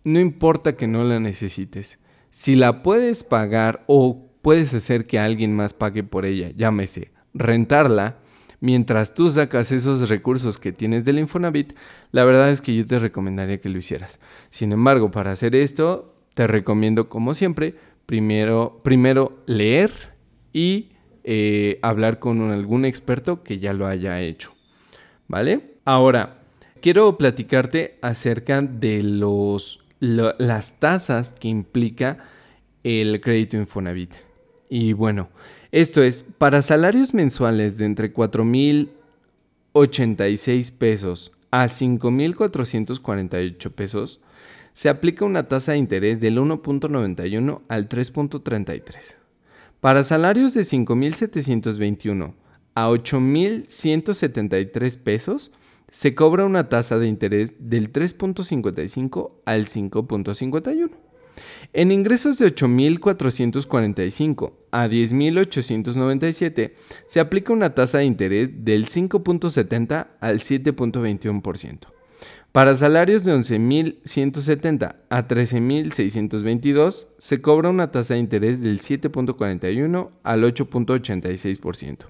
no 0.03 0.19
importa 0.19 0.75
que 0.75 0.89
no 0.89 1.05
la 1.05 1.21
necesites. 1.21 2.01
Si 2.31 2.57
la 2.57 2.83
puedes 2.83 3.23
pagar 3.23 3.85
o 3.87 4.31
puedes 4.43 4.75
hacer 4.75 5.07
que 5.07 5.21
alguien 5.21 5.55
más 5.55 5.73
pague 5.73 6.03
por 6.03 6.27
ella, 6.27 6.51
llámese 6.57 7.13
rentarla, 7.35 8.19
mientras 8.61 9.15
tú 9.15 9.31
sacas 9.31 9.73
esos 9.73 10.09
recursos 10.09 10.59
que 10.59 10.73
tienes 10.73 11.05
del 11.05 11.19
Infonavit, 11.19 11.75
la 12.13 12.25
verdad 12.25 12.51
es 12.51 12.61
que 12.61 12.75
yo 12.75 12.87
te 12.87 12.99
recomendaría 12.99 13.61
que 13.61 13.69
lo 13.69 13.79
hicieras. 13.79 14.21
Sin 14.51 14.73
embargo, 14.73 15.11
para 15.11 15.33
hacer 15.33 15.55
esto, 15.55 16.15
te 16.35 16.47
recomiendo, 16.47 17.09
como 17.09 17.35
siempre, 17.35 17.75
primero, 18.07 18.81
primero 18.83 19.43
leer 19.47 19.91
y 20.53 20.91
eh, 21.25 21.79
hablar 21.83 22.19
con 22.19 22.53
algún 22.53 22.85
experto 22.85 23.43
que 23.43 23.59
ya 23.59 23.73
lo 23.73 23.87
haya 23.87 24.21
hecho. 24.21 24.53
¿Vale? 25.29 25.75
Ahora, 25.85 26.43
quiero 26.81 27.17
platicarte 27.19 27.99
acerca 28.01 28.63
de 28.63 29.03
los, 29.03 29.85
las 29.99 30.79
tasas 30.79 31.33
que 31.33 31.49
implica 31.49 32.19
el 32.85 33.21
crédito 33.21 33.57
Infonavit. 33.57 34.15
Y 34.69 34.93
bueno, 34.93 35.29
esto 35.73 36.03
es, 36.03 36.25
para 36.39 36.63
salarios 36.63 37.13
mensuales 37.15 37.77
de 37.77 37.85
entre 37.85 38.15
4.086 38.15 40.73
pesos 40.73 41.33
a 41.51 41.67
5.448 41.67 43.73
pesos, 43.73 44.21
se 44.73 44.89
aplica 44.89 45.25
una 45.25 45.49
tasa 45.49 45.73
de 45.73 45.79
interés 45.79 46.21
del 46.21 46.39
1.91 46.39 47.63
al 47.69 47.89
3.33. 47.89 49.17
Para 49.81 50.05
salarios 50.05 50.55
de 50.55 50.63
5.721 50.63 52.35
a 52.75 52.89
8.173 52.89 54.99
pesos, 54.99 55.51
se 55.91 56.15
cobra 56.15 56.45
una 56.45 56.69
tasa 56.69 56.99
de 56.99 57.07
interés 57.07 57.55
del 57.59 57.91
3.55 57.93 59.31
al 59.45 59.67
5.51. 59.67 60.91
En 61.79 61.93
ingresos 61.93 62.39
de 62.39 62.55
8.445 62.55 64.55
a 64.71 64.89
10.897 64.89 66.73
se 67.05 67.21
aplica 67.21 67.53
una 67.53 67.75
tasa 67.75 67.99
de 67.99 68.07
interés 68.07 68.65
del 68.65 68.87
5.70 68.87 70.07
al 70.19 70.41
7.21%. 70.41 71.81
Para 72.53 72.75
salarios 72.75 73.25
de 73.25 73.35
11.170 73.35 74.97
a 75.11 75.29
13.622 75.29 77.09
se 77.19 77.43
cobra 77.43 77.69
una 77.69 77.93
tasa 77.93 78.15
de 78.15 78.21
interés 78.21 78.63
del 78.63 78.81
7.41 78.81 80.09
al 80.23 80.45
8.86%. 80.45 82.07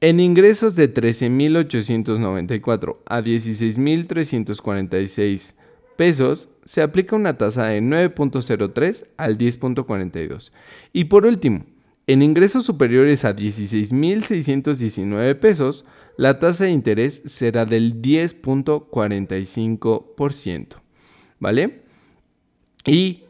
En 0.00 0.20
ingresos 0.20 0.76
de 0.76 0.94
13.894 0.94 2.98
a 3.04 3.20
16.346 3.20 5.54
pesos 5.96 6.50
se 6.70 6.82
aplica 6.82 7.16
una 7.16 7.36
tasa 7.36 7.66
de 7.66 7.82
9.03 7.82 9.06
al 9.16 9.36
10.42. 9.36 10.52
Y 10.92 11.06
por 11.06 11.26
último, 11.26 11.66
en 12.06 12.22
ingresos 12.22 12.64
superiores 12.64 13.24
a 13.24 13.34
16.619 13.34 15.36
pesos, 15.40 15.84
la 16.16 16.38
tasa 16.38 16.66
de 16.66 16.70
interés 16.70 17.24
será 17.26 17.66
del 17.66 18.00
10.45%. 18.00 20.76
¿Vale? 21.40 21.80
Y 22.86 23.24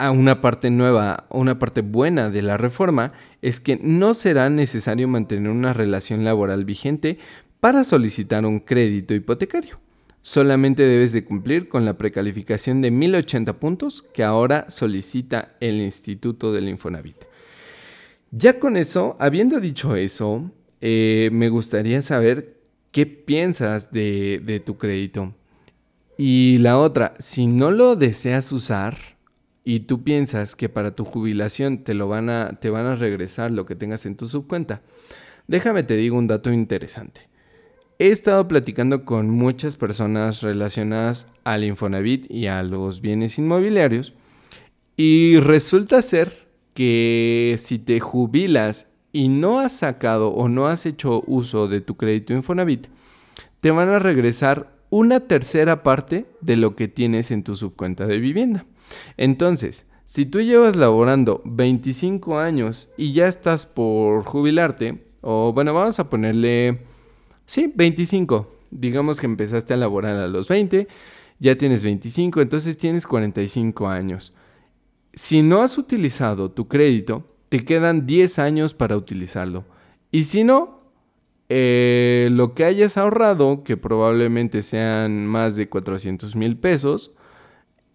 a 0.00 0.10
una 0.10 0.40
parte 0.40 0.72
nueva, 0.72 1.28
una 1.30 1.60
parte 1.60 1.82
buena 1.82 2.28
de 2.28 2.42
la 2.42 2.56
reforma 2.56 3.12
es 3.40 3.60
que 3.60 3.78
no 3.80 4.14
será 4.14 4.50
necesario 4.50 5.06
mantener 5.06 5.52
una 5.52 5.72
relación 5.72 6.24
laboral 6.24 6.64
vigente 6.64 7.18
para 7.60 7.84
solicitar 7.84 8.44
un 8.44 8.58
crédito 8.58 9.14
hipotecario. 9.14 9.78
Solamente 10.22 10.82
debes 10.82 11.12
de 11.12 11.24
cumplir 11.24 11.68
con 11.68 11.84
la 11.84 11.96
precalificación 11.96 12.82
de 12.82 12.90
1080 12.90 13.58
puntos 13.58 14.02
que 14.02 14.22
ahora 14.22 14.68
solicita 14.68 15.56
el 15.60 15.80
Instituto 15.80 16.52
del 16.52 16.68
Infonavit. 16.68 17.16
Ya 18.30 18.60
con 18.60 18.76
eso, 18.76 19.16
habiendo 19.18 19.60
dicho 19.60 19.96
eso, 19.96 20.50
eh, 20.80 21.30
me 21.32 21.48
gustaría 21.48 22.00
saber 22.02 22.60
qué 22.92 23.06
piensas 23.06 23.92
de, 23.92 24.62
tu 24.64 24.76
crédito. 24.76 25.34
Y 26.18 26.58
la 26.58 26.78
otra, 26.78 27.14
si 27.18 27.46
no 27.46 27.70
lo 27.70 27.96
deseas 27.96 28.52
usar 28.52 28.96
y 29.64 29.80
tú 29.80 30.04
piensas 30.04 30.54
que 30.54 30.68
para 30.68 30.94
tu 30.94 31.04
jubilación 31.04 31.78
te, 31.78 31.94
lo 31.94 32.08
van 32.08 32.28
a, 32.28 32.58
te 32.60 32.68
van 32.68 32.86
a 32.86 32.94
regresar 32.94 33.50
lo 33.50 33.64
que 33.64 33.74
tengas 33.74 34.04
en 34.04 34.16
tu 34.16 34.28
subcuenta, 34.28 34.82
déjame 35.48 35.82
te 35.82 35.96
digo 35.96 36.18
un 36.18 36.26
dato 36.26 36.52
interesante. 36.52 37.29
He 38.02 38.08
estado 38.12 38.48
platicando 38.48 39.04
con 39.04 39.28
muchas 39.28 39.76
personas 39.76 40.40
relacionadas 40.40 41.30
al 41.44 41.64
Infonavit 41.64 42.30
y 42.30 42.46
a 42.46 42.62
los 42.62 43.02
bienes 43.02 43.36
inmobiliarios 43.36 44.14
y 44.96 45.38
resulta 45.38 46.00
ser 46.00 46.48
que 46.72 47.56
si 47.58 47.78
te 47.78 48.00
jubilas 48.00 48.90
y 49.12 49.28
no 49.28 49.60
has 49.60 49.72
sacado 49.72 50.30
o 50.30 50.48
no 50.48 50.66
has 50.66 50.86
hecho 50.86 51.22
uso 51.26 51.68
de 51.68 51.82
tu 51.82 51.98
crédito 51.98 52.32
Infonavit, 52.32 52.86
te 53.60 53.70
van 53.70 53.90
a 53.90 53.98
regresar 53.98 54.72
una 54.88 55.20
tercera 55.20 55.82
parte 55.82 56.24
de 56.40 56.56
lo 56.56 56.76
que 56.76 56.88
tienes 56.88 57.30
en 57.30 57.42
tu 57.42 57.54
subcuenta 57.54 58.06
de 58.06 58.18
vivienda. 58.18 58.64
Entonces, 59.18 59.86
si 60.04 60.24
tú 60.24 60.40
llevas 60.40 60.74
laborando 60.74 61.42
25 61.44 62.38
años 62.38 62.88
y 62.96 63.12
ya 63.12 63.28
estás 63.28 63.66
por 63.66 64.24
jubilarte, 64.24 65.04
o 65.20 65.52
bueno, 65.52 65.74
vamos 65.74 66.00
a 66.00 66.08
ponerle 66.08 66.88
Sí, 67.50 67.72
25. 67.74 68.46
Digamos 68.70 69.18
que 69.18 69.26
empezaste 69.26 69.74
a 69.74 69.76
laborar 69.76 70.14
a 70.14 70.28
los 70.28 70.46
20, 70.46 70.86
ya 71.40 71.56
tienes 71.56 71.82
25, 71.82 72.42
entonces 72.42 72.78
tienes 72.78 73.08
45 73.08 73.88
años. 73.88 74.32
Si 75.14 75.42
no 75.42 75.60
has 75.60 75.76
utilizado 75.76 76.52
tu 76.52 76.68
crédito, 76.68 77.26
te 77.48 77.64
quedan 77.64 78.06
10 78.06 78.38
años 78.38 78.72
para 78.72 78.96
utilizarlo. 78.96 79.64
Y 80.12 80.22
si 80.22 80.44
no, 80.44 80.92
eh, 81.48 82.28
lo 82.30 82.54
que 82.54 82.66
hayas 82.66 82.96
ahorrado, 82.96 83.64
que 83.64 83.76
probablemente 83.76 84.62
sean 84.62 85.26
más 85.26 85.56
de 85.56 85.68
400 85.68 86.36
mil 86.36 86.56
pesos, 86.56 87.16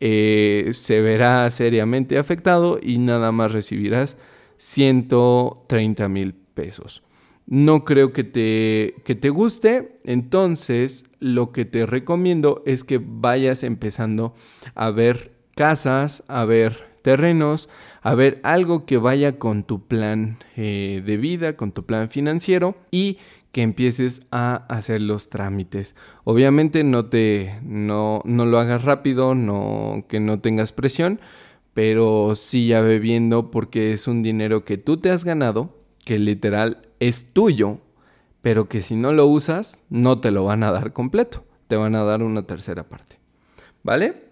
eh, 0.01 0.73
se 0.75 0.99
verá 0.99 1.49
seriamente 1.49 2.17
afectado 2.17 2.77
y 2.83 2.97
nada 2.97 3.31
más 3.31 3.53
recibirás 3.53 4.17
130 4.57 6.09
mil 6.09 6.33
pesos 6.33 7.04
no 7.47 7.85
creo 7.85 8.11
que 8.11 8.23
te, 8.23 8.95
que 9.03 9.15
te 9.15 9.29
guste, 9.29 9.99
entonces 10.03 11.11
lo 11.19 11.51
que 11.51 11.65
te 11.65 11.85
recomiendo 11.85 12.63
es 12.65 12.83
que 12.83 12.99
vayas 13.03 13.63
empezando 13.63 14.33
a 14.73 14.89
ver 14.89 15.33
casas, 15.55 16.23
a 16.27 16.45
ver 16.45 16.95
terrenos, 17.01 17.69
a 18.01 18.15
ver 18.15 18.39
algo 18.43 18.85
que 18.85 18.97
vaya 18.97 19.37
con 19.37 19.63
tu 19.63 19.85
plan 19.85 20.39
eh, 20.55 21.03
de 21.05 21.17
vida, 21.17 21.55
con 21.55 21.71
tu 21.71 21.85
plan 21.85 22.09
financiero 22.09 22.75
y 22.89 23.19
que 23.51 23.61
empieces 23.61 24.25
a 24.31 24.55
hacer 24.67 25.01
los 25.01 25.29
trámites. 25.29 25.95
Obviamente 26.23 26.83
no 26.83 27.05
te 27.05 27.59
no, 27.63 28.21
no 28.25 28.45
lo 28.45 28.59
hagas 28.59 28.83
rápido, 28.83 29.35
no 29.35 30.05
que 30.09 30.19
no 30.19 30.39
tengas 30.39 30.71
presión, 30.71 31.21
pero 31.73 32.33
sí 32.35 32.67
ya 32.67 32.81
ve 32.81 32.99
viendo 32.99 33.51
porque 33.51 33.93
es 33.93 34.07
un 34.07 34.23
dinero 34.23 34.65
que 34.65 34.77
tú 34.77 34.97
te 34.97 35.11
has 35.11 35.23
ganado, 35.23 35.77
que 36.03 36.17
literal 36.19 36.84
es 36.99 37.33
tuyo, 37.33 37.79
pero 38.41 38.67
que 38.67 38.81
si 38.81 38.95
no 38.95 39.11
lo 39.11 39.25
usas, 39.27 39.79
no 39.89 40.19
te 40.19 40.31
lo 40.31 40.45
van 40.45 40.63
a 40.63 40.71
dar 40.71 40.93
completo, 40.93 41.43
te 41.67 41.75
van 41.75 41.95
a 41.95 42.03
dar 42.03 42.23
una 42.23 42.43
tercera 42.43 42.83
parte. 42.87 43.17
¿Vale? 43.83 44.25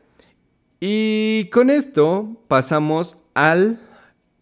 Y 0.80 1.50
con 1.52 1.70
esto 1.70 2.38
pasamos 2.48 3.24
al 3.34 3.80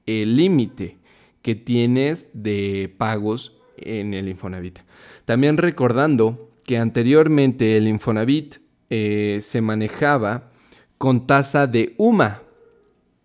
límite 0.06 0.98
que 1.42 1.56
tienes 1.56 2.30
de 2.34 2.94
pagos 2.98 3.58
en 3.78 4.14
el 4.14 4.28
Infonavit. 4.28 4.80
También 5.26 5.58
recordando 5.58 6.52
que 6.66 6.78
anteriormente 6.78 7.78
el 7.78 7.88
Infonavit 7.88 8.58
eh, 8.90 9.40
se 9.42 9.62
manejaba 9.62 10.52
con 10.98 11.26
tasa 11.26 11.68
de 11.68 11.96
UMA, 11.98 12.42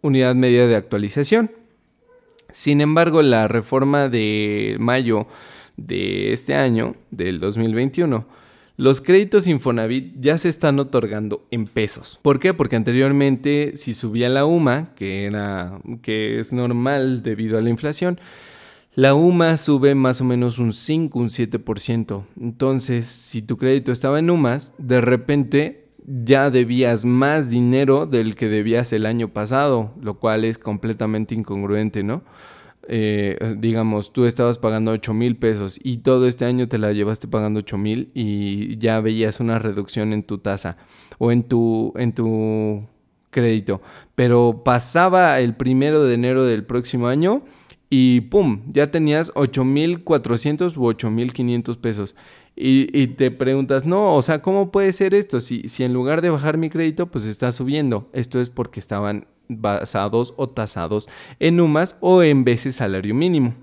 unidad 0.01 0.35
media 0.35 0.67
de 0.67 0.77
actualización. 0.77 1.51
Sin 2.57 2.81
embargo, 2.81 3.21
la 3.21 3.49
reforma 3.49 4.09
de 4.09 4.77
mayo 4.81 5.27
de 5.77 6.33
este 6.33 6.55
año, 6.55 6.97
del 7.11 7.39
2021, 7.39 8.27
los 8.79 9.03
créditos 9.03 9.47
Infonavit 9.47 10.15
ya 10.19 10.39
se 10.39 10.49
están 10.49 10.79
otorgando 10.79 11.47
en 11.51 11.67
pesos. 11.67 12.19
¿Por 12.23 12.39
qué? 12.39 12.55
Porque 12.55 12.77
anteriormente 12.77 13.73
si 13.75 13.93
subía 13.93 14.31
la 14.31 14.47
UMA, 14.47 14.95
que 14.95 15.29
es 16.41 16.55
normal 16.55 17.23
debido 17.23 17.59
a 17.59 17.61
la 17.61 17.69
inflación, 17.69 18.19
la 18.95 19.15
UMA 19.15 19.59
sube 19.59 19.95
más 19.95 20.23
o 20.23 20.25
menos 20.25 20.59
un 20.59 20.73
5, 20.73 21.19
un 21.19 21.29
7%. 21.29 22.25
Entonces, 22.41 23.07
si 23.07 23.43
tu 23.43 23.59
crédito 23.59 23.93
estaba 23.93 24.19
en 24.19 24.31
UMAS, 24.31 24.73
de 24.79 25.03
repente 25.03 25.86
ya 26.07 26.51
debías 26.51 27.05
más 27.05 27.51
dinero 27.51 28.07
del 28.07 28.37
que 28.37 28.49
debías 28.49 28.93
el 28.93 29.07
año 29.07 29.29
pasado, 29.29 29.93
lo 30.01 30.15
cual 30.15 30.45
es 30.45 30.59
completamente 30.59 31.35
incongruente, 31.35 32.03
¿no? 32.05 32.23
Eh, 32.89 33.57
digamos, 33.59 34.13
tú 34.13 34.27
estabas 34.27 34.59
pagando 34.59 34.93
8 34.93 35.13
mil 35.13 35.37
pesos 35.37 35.81
y 35.83 35.99
todo 35.99 36.29
este 36.29 36.45
año 36.45 36.69
te 36.69 36.79
la 36.79 36.93
llevaste 36.93 37.27
pagando 37.27 37.59
8 37.59 37.79
mil 37.79 38.11
y 38.15 38.79
ya 38.79 39.01
veías 39.01 39.41
una 39.41 39.59
reducción 39.59 40.13
en 40.13 40.23
tu 40.23 40.39
tasa 40.39 40.77
o 41.19 41.33
en 41.33 41.43
tu, 41.43 41.93
en 41.97 42.13
tu 42.13 42.87
crédito. 43.31 43.83
Pero 44.15 44.63
pasaba 44.65 45.41
el 45.41 45.57
primero 45.57 46.05
de 46.05 46.15
enero 46.15 46.45
del 46.45 46.65
próximo 46.65 47.09
año 47.09 47.43
y 47.91 48.21
¡pum! 48.23 48.63
Ya 48.69 48.91
tenías 48.91 49.33
8.400 49.35 50.77
u 50.77 50.83
8.500 50.83 51.77
pesos. 51.79 52.15
Y, 52.59 53.07
te 53.09 53.31
preguntas, 53.31 53.85
no, 53.85 54.15
o 54.15 54.23
sea, 54.23 54.41
¿cómo 54.41 54.73
puede 54.73 54.93
ser 54.93 55.13
esto? 55.13 55.41
Si, 55.41 55.69
si 55.69 55.85
en 55.85 55.93
lugar 55.93 56.23
de 56.23 56.31
bajar 56.31 56.57
mi 56.57 56.71
crédito, 56.71 57.07
pues 57.07 57.27
está 57.27 57.53
subiendo. 57.53 58.09
Esto 58.15 58.41
es 58.41 58.49
porque 58.49 58.81
estaban 58.81 59.27
basados 59.49 60.33
o 60.39 60.49
tasados 60.49 61.09
en 61.39 61.61
UMAS 61.61 61.97
o 62.01 62.23
en 62.23 62.45
veces 62.45 62.77
salario 62.77 63.15
mínimo. 63.15 63.55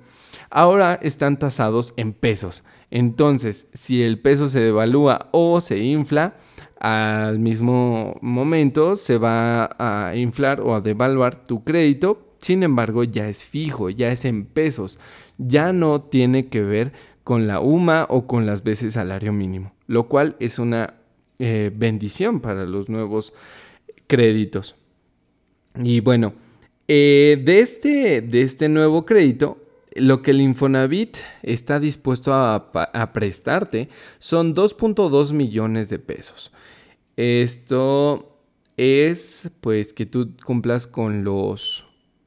Ahora 0.52 1.00
están 1.02 1.40
tasados 1.40 1.96
en 1.98 2.14
pesos. 2.14 2.64
Entonces, 2.92 3.72
si 3.74 4.04
el 4.04 4.20
peso 4.20 4.48
se 4.48 4.60
devalúa 4.60 5.30
o 5.32 5.60
se 5.62 5.80
infla, 5.80 6.36
al 6.80 7.40
mismo 7.40 8.16
momento 8.22 8.96
se 8.96 9.18
va 9.18 9.70
a 9.80 10.16
inflar 10.16 10.62
o 10.62 10.76
a 10.76 10.82
devaluar 10.82 11.46
tu 11.46 11.64
crédito. 11.64 12.36
Sin 12.38 12.62
embargo, 12.62 13.04
ya 13.04 13.30
es 13.30 13.46
fijo, 13.46 13.90
ya 13.90 14.12
es 14.12 14.26
en 14.26 14.46
pesos. 14.46 15.00
Ya 15.40 15.74
no 15.74 16.02
tiene 16.02 16.50
que 16.50 16.62
ver 16.62 16.94
con 17.24 17.48
la 17.48 17.60
UMA 17.60 18.06
o 18.10 18.28
con 18.28 18.46
las 18.46 18.64
veces 18.64 18.94
salario 18.94 19.34
mínimo, 19.34 19.74
lo 19.88 20.08
cual 20.08 20.36
es 20.40 20.60
una 20.60 20.96
eh, 21.40 21.72
bendición 21.74 22.40
para 22.42 22.66
los 22.66 22.90
nuevos 22.90 23.34
créditos. 24.08 24.76
Y 25.76 26.02
bueno, 26.02 26.34
eh, 26.88 27.42
de, 27.44 27.60
este, 27.60 28.22
de 28.22 28.42
este 28.42 28.70
nuevo 28.70 29.06
crédito, 29.06 29.58
lo 29.96 30.22
que 30.22 30.32
el 30.32 30.42
Infonavit 30.42 31.18
está 31.42 31.80
dispuesto 31.80 32.34
a, 32.34 33.12
prestarte 33.14 33.90
son 34.20 34.56
2.2 34.56 35.32
millones 35.34 35.90
de 35.90 36.00
pesos. 36.00 36.52
Esto 37.16 38.38
es 38.76 39.50
pues 39.62 39.94
que 39.94 40.06
tú 40.06 40.32
cumplas 40.44 40.88
con 40.88 41.24
los 41.24 41.86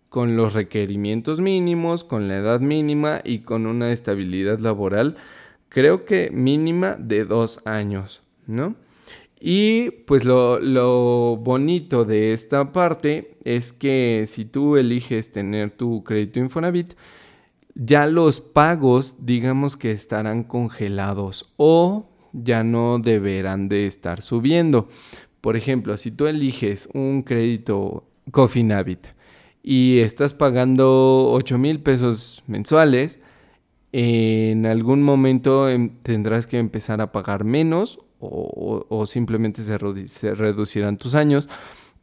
con 0.09 0.37
los 0.37 0.55
requerimientos 0.55 1.41
mínimos, 1.41 2.05
con 2.05 2.29
la 2.29 2.37
edad 2.37 2.61
mínima 2.61 3.21
y 3.25 3.41
con 3.41 3.67
una 3.67 3.93
estabilidad 3.93 4.59
laboral, 4.59 5.17
creo 5.69 6.05
que 6.05 6.31
mínima 6.33 6.97
de 6.99 7.25
dos 7.25 7.61
años, 7.67 8.23
¿no? 8.47 8.77
Y 9.39 9.91
pues 10.07 10.25
lo, 10.25 11.37
bonito 11.37 12.05
de 12.05 12.33
esta 12.33 12.73
parte 12.73 13.37
es 13.45 13.73
que 13.73 14.25
si 14.27 14.47
tú 14.47 14.77
eliges 14.77 15.31
tener 15.31 15.71
tu 15.71 16.03
crédito 16.05 16.41
Infonavit, 16.41 16.95
ya 17.75 18.07
los 18.07 18.41
pagos 18.41 19.27
digamos 19.27 19.77
que 19.77 19.93
estarán 19.93 20.43
congelados 20.45 21.53
o 21.59 22.09
ya 22.33 22.65
no 22.65 22.99
deberán 22.99 23.69
de 23.69 23.87
estar 23.87 24.23
subiendo. 24.23 24.89
Por 25.43 25.57
ejemplo, 25.57 25.97
si 25.99 26.11
tú 26.11 26.27
eliges 26.27 26.89
un 26.95 27.23
crédito 27.23 28.05
Cofinavit 28.31 29.07
y 29.69 29.99
estás 29.99 30.33
pagando 30.33 31.29
8 31.33 31.59
mil 31.59 31.81
pesos 31.81 32.45
mensuales, 32.47 33.19
en 33.91 34.65
algún 34.65 35.03
momento 35.03 35.69
em, 35.69 35.91
tendrás 36.05 36.47
que 36.47 36.61
empezar 36.61 37.01
a 37.01 37.11
pagar 37.11 37.43
menos 37.43 37.99
o, 38.21 39.05
simplemente 39.09 39.65
se, 39.65 39.77
reducirán 39.77 40.99
tus 40.99 41.17
años. 41.17 41.49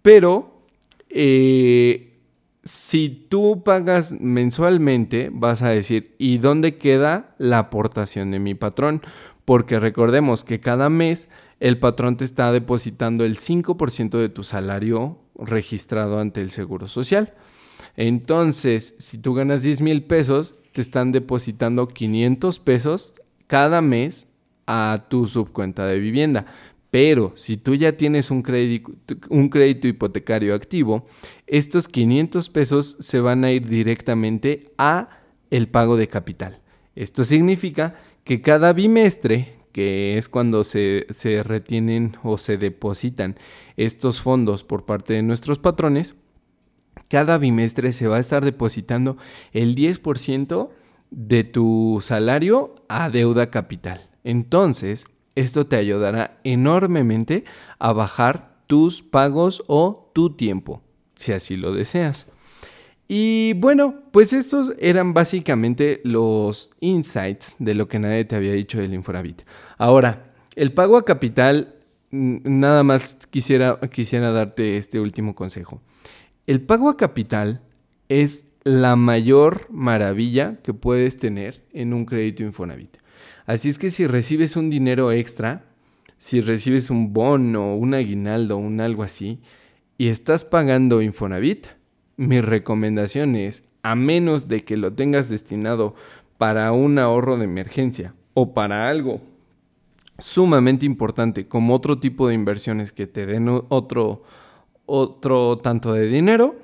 Pero 0.02 0.66
eh, 1.08 2.20
si 2.66 3.28
tú 3.30 3.64
pagas 3.64 4.12
mensualmente, 4.20 5.30
vas 5.32 5.62
a 5.62 5.70
decir, 5.70 6.16
¿y 6.18 6.40
dónde 6.40 6.78
queda 6.78 7.34
la 7.38 7.60
aportación 7.60 8.32
de 8.32 8.40
mi 8.40 8.56
patrón? 8.56 9.02
Porque 9.46 9.80
recordemos 9.80 10.44
que 10.44 10.60
cada 10.60 10.90
mes 10.90 11.30
el 11.62 11.80
patrón 11.80 12.18
te 12.18 12.26
está 12.26 12.52
depositando 12.52 13.24
el 13.24 13.38
5% 13.38 14.18
de 14.18 14.28
tu 14.28 14.44
salario 14.44 15.23
registrado 15.36 16.20
ante 16.20 16.42
el 16.42 16.52
Seguro 16.52 16.88
Social. 16.88 17.34
Entonces, 17.96 18.96
si 19.00 19.22
tú 19.22 19.34
ganas 19.34 19.64
10 19.64 19.82
mil 19.82 20.04
pesos, 20.04 20.56
te 20.72 20.82
están 20.82 21.12
depositando 21.12 21.88
500 21.88 22.60
pesos 22.60 23.14
cada 23.48 23.82
mes 23.82 24.28
a 24.66 25.06
tu 25.10 25.28
subcuenta 25.28 25.86
de 25.86 26.00
vivienda. 26.00 26.46
Pero 26.90 27.34
si 27.36 27.58
tú 27.58 27.74
ya 27.74 27.98
tienes 27.98 28.30
un 28.30 28.44
crédito, 28.44 29.88
hipotecario 29.88 30.54
activo, 30.54 31.08
estos 31.48 31.88
500 31.88 32.50
pesos 32.50 32.98
se 33.00 33.20
van 33.20 33.44
a 33.44 33.52
ir 33.52 33.68
directamente 33.68 34.72
a 34.78 35.10
el 35.50 35.68
pago 35.68 35.98
de 35.98 36.08
capital. 36.08 36.62
Esto 36.96 37.24
significa 37.24 37.96
que 38.24 38.42
cada 38.42 38.74
bimestre, 38.74 39.56
que 39.74 40.18
es 40.18 40.30
cuando 40.30 40.64
se, 40.64 41.08
se 41.14 41.44
retienen 41.44 42.16
o 42.24 42.38
se 42.38 42.58
depositan 42.58 43.38
estos 43.76 44.22
fondos 44.22 44.64
por 44.64 44.86
parte 44.86 45.14
de 45.14 45.24
nuestros 45.24 45.60
patrones, 45.60 46.16
cada 47.10 47.38
bimestre 47.38 47.92
se 47.92 48.08
va 48.08 48.18
a 48.18 48.22
estar 48.22 48.46
depositando 48.46 49.18
el 49.52 49.76
10% 49.76 50.70
de 51.12 51.44
tu 51.44 52.00
salario 52.02 52.76
a 52.88 53.10
deuda 53.10 53.50
capital. 53.50 54.10
Entonces, 54.24 55.08
esto 55.36 55.68
te 55.68 55.76
ayudará 55.76 56.40
enormemente 56.44 57.44
a 57.80 57.94
bajar 57.94 58.56
tus 58.68 59.02
pagos 59.02 59.64
o 59.68 60.12
tu 60.14 60.36
tiempo, 60.36 60.82
si 61.16 61.34
así 61.34 61.56
lo 61.56 61.74
deseas. 61.74 62.32
Y 63.08 63.54
bueno, 63.54 63.96
pues 64.12 64.34
estos 64.34 64.74
eran 64.80 65.14
básicamente 65.14 66.02
los 66.04 66.72
insights 66.80 67.56
de 67.60 67.74
lo 67.74 67.88
que 67.88 68.00
nadie 68.00 68.26
te 68.26 68.36
había 68.36 68.54
dicho 68.54 68.80
del 68.80 68.94
Inforavit. 68.94 69.44
Ahora, 69.78 70.34
el 70.56 70.72
pago 70.72 70.98
a 70.98 71.06
capital, 71.06 71.76
nada 72.12 72.84
más 72.84 73.20
quisiera, 73.30 73.80
quisiera 73.92 74.32
darte 74.32 74.78
este 74.78 75.00
último 75.00 75.36
consejo. 75.36 75.82
El 76.48 76.62
pago 76.62 76.90
a 76.90 76.98
capital 76.98 77.62
es 78.10 78.50
la 78.64 78.96
mayor 78.96 79.68
maravilla 79.70 80.60
que 80.64 80.74
puedes 80.74 81.18
tener 81.18 81.64
en 81.74 81.94
un 81.94 82.06
crédito 82.06 82.44
Infonavit. 82.44 82.98
Así 83.46 83.70
es 83.70 83.78
que 83.78 83.90
si 83.90 84.08
recibes 84.08 84.56
un 84.56 84.70
dinero 84.70 85.12
extra, 85.12 85.66
si 86.18 86.40
recibes 86.40 86.90
un 86.90 87.12
bono, 87.12 87.76
un 87.76 87.94
aguinaldo, 87.94 88.58
un 88.58 88.80
algo 88.80 89.04
así, 89.04 89.42
y 89.98 90.08
estás 90.08 90.46
pagando 90.46 91.02
Infonavit, 91.02 91.68
mi 92.18 92.42
recomendación 92.42 93.36
es, 93.36 93.64
a 93.82 93.96
menos 93.96 94.48
de 94.48 94.64
que 94.64 94.78
lo 94.78 94.94
tengas 94.94 95.30
destinado 95.30 95.96
para 96.38 96.72
un 96.72 97.00
ahorro 97.00 97.38
de 97.38 97.46
emergencia 97.46 98.14
o 98.34 98.54
para 98.54 98.90
algo 98.90 99.22
sumamente 100.20 100.86
importante, 100.86 101.48
como 101.48 101.74
otro 101.74 102.00
tipo 102.00 102.28
de 102.28 102.36
inversiones 102.36 102.92
que 102.92 103.08
te 103.08 103.26
den 103.26 103.50
otro, 103.70 104.24
otro 104.86 105.58
tanto 105.58 105.94
de 105.94 106.08
dinero, 106.08 106.56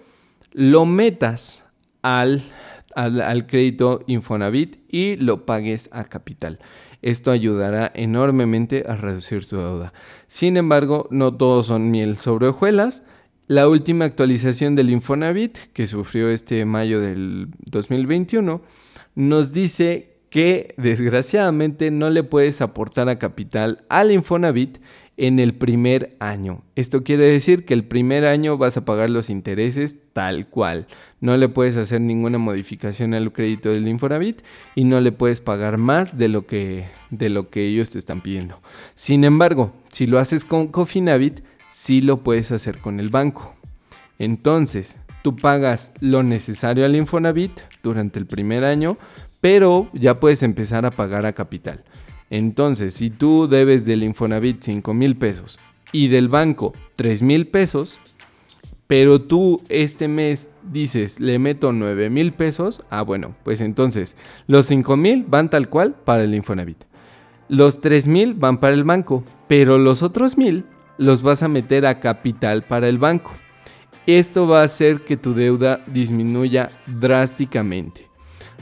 lo 0.54 0.86
metas 0.86 1.68
al 2.02 2.44
al, 2.96 3.48
crédito 3.48 4.04
Infonavit 4.08 4.78
y 4.90 5.16
lo 5.18 5.46
pagues 5.46 5.90
a 5.92 6.06
capital. 6.06 6.60
Esto 7.02 7.32
ayudará 7.32 7.92
enormemente 7.96 8.84
a 8.88 8.96
reducir 8.96 9.46
tu 9.46 9.58
deuda. 9.58 9.94
Sin 10.28 10.58
embargo, 10.58 11.08
no 11.12 11.36
todos 11.36 11.68
son 11.68 11.92
miel 11.92 12.18
sobre 12.18 12.48
hojuelas. 12.48 13.04
La 13.50 13.68
última 13.68 14.06
actualización 14.06 14.76
del 14.76 14.92
Infonavit, 14.92 15.58
que 15.74 15.88
sufrió 15.88 16.30
este 16.30 16.66
mayo 16.66 17.02
del 17.02 17.48
2021, 17.66 18.62
nos 19.16 19.54
dice 19.54 20.18
que 20.30 20.76
desgraciadamente 20.78 21.90
no 21.90 22.12
le 22.12 22.22
puedes 22.22 22.62
aportar 22.62 23.10
a 23.10 23.18
capital 23.18 23.84
al 23.90 24.12
Infonavit 24.12 24.78
en 25.18 25.40
el 25.40 25.56
primer 25.56 26.16
año. 26.20 26.62
Esto 26.76 27.04
quiere 27.04 27.24
decir 27.24 27.66
que 27.66 27.74
el 27.74 27.86
primer 27.86 28.24
año 28.24 28.56
vas 28.60 28.78
a 28.78 28.86
pagar 28.86 29.10
los 29.10 29.32
intereses 29.32 29.96
tal 30.14 30.48
cual. 30.48 30.86
No 31.20 31.36
le 31.36 31.50
puedes 31.50 31.76
hacer 31.76 32.02
ninguna 32.02 32.38
modificación 32.38 33.16
al 33.16 33.34
crédito 33.34 33.70
del 33.70 33.88
Infonavit 33.88 34.44
y 34.76 34.84
no 34.84 35.02
le 35.02 35.12
puedes 35.12 35.42
pagar 35.42 35.80
más 35.80 36.20
de 36.20 36.28
lo 36.28 36.46
que, 36.46 36.86
de 37.10 37.30
lo 37.30 37.50
que 37.50 37.66
ellos 37.66 37.90
te 37.90 37.98
están 37.98 38.22
pidiendo. 38.22 38.62
Sin 38.94 39.24
embargo, 39.24 39.74
si 39.92 40.06
lo 40.06 40.20
haces 40.20 40.46
con 40.46 40.68
Cofinavit, 40.68 41.40
sí 41.70 42.02
lo 42.02 42.24
puedes 42.24 42.52
hacer 42.52 42.80
con 42.80 43.00
el 43.00 43.10
banco. 43.10 43.54
Entonces, 44.18 45.00
tú 45.24 45.36
pagas 45.36 45.94
lo 46.00 46.24
necesario 46.24 46.86
al 46.86 46.96
Infonavit 46.96 47.60
durante 47.84 48.20
el 48.20 48.26
primer 48.26 48.64
año, 48.64 48.98
pero 49.42 49.90
ya 49.94 50.20
puedes 50.20 50.44
empezar 50.44 50.86
a 50.86 50.92
pagar 50.92 51.26
a 51.26 51.34
capital. 51.34 51.84
Entonces, 52.30 52.94
si 52.94 53.10
tú 53.10 53.48
debes 53.48 53.86
del 53.86 54.04
Infonavit 54.04 54.62
5 54.62 54.94
mil 54.94 55.16
pesos 55.16 55.58
y 55.92 56.10
del 56.10 56.28
banco 56.28 56.74
3 56.96 57.22
mil 57.24 57.48
pesos, 57.48 58.00
pero 58.86 59.22
tú 59.22 59.62
este 59.70 60.08
mes 60.08 60.50
dices 60.64 61.20
le 61.20 61.40
meto 61.40 61.72
9 61.72 62.10
mil 62.10 62.34
pesos, 62.34 62.84
ah 62.90 63.02
bueno, 63.02 63.36
pues 63.44 63.62
entonces 63.62 64.18
los 64.48 64.66
5 64.68 64.98
mil 64.98 65.26
van 65.28 65.50
tal 65.50 65.70
cual 65.70 65.94
para 65.94 66.24
el 66.24 66.36
Infonavit. 66.36 66.84
Los 67.48 67.82
3 67.82 68.08
mil 68.08 68.34
van 68.36 68.60
para 68.60 68.74
el 68.74 68.84
banco, 68.84 69.24
pero 69.48 69.80
los 69.80 70.04
otros 70.04 70.38
mil 70.38 70.66
los 71.00 71.22
vas 71.22 71.42
a 71.44 71.48
meter 71.48 71.86
a 71.86 72.02
capital 72.02 72.64
para 72.64 72.90
el 72.90 72.98
banco. 72.98 73.32
Esto 74.06 74.48
va 74.48 74.62
a 74.62 74.66
hacer 74.66 75.06
que 75.06 75.16
tu 75.16 75.34
deuda 75.34 75.82
disminuya 75.88 76.70
drásticamente. 76.88 78.08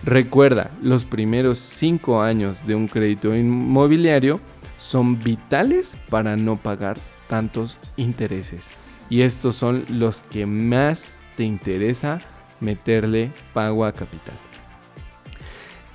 Recuerda, 0.06 0.70
los 0.84 1.04
primeros 1.04 1.58
5 1.58 2.22
años 2.22 2.68
de 2.68 2.76
un 2.76 2.88
crédito 2.88 3.36
inmobiliario 3.36 4.40
son 4.78 5.18
vitales 5.20 5.98
para 6.10 6.38
no 6.38 6.58
pagar 6.58 7.00
tantos 7.28 7.80
intereses. 7.98 8.70
Y 9.10 9.22
estos 9.22 9.56
son 9.56 9.86
los 9.90 10.22
que 10.22 10.46
más 10.46 11.20
te 11.36 11.44
interesa 11.44 12.20
meterle 12.60 13.32
pago 13.54 13.84
a 13.84 13.94
capital. 13.94 14.36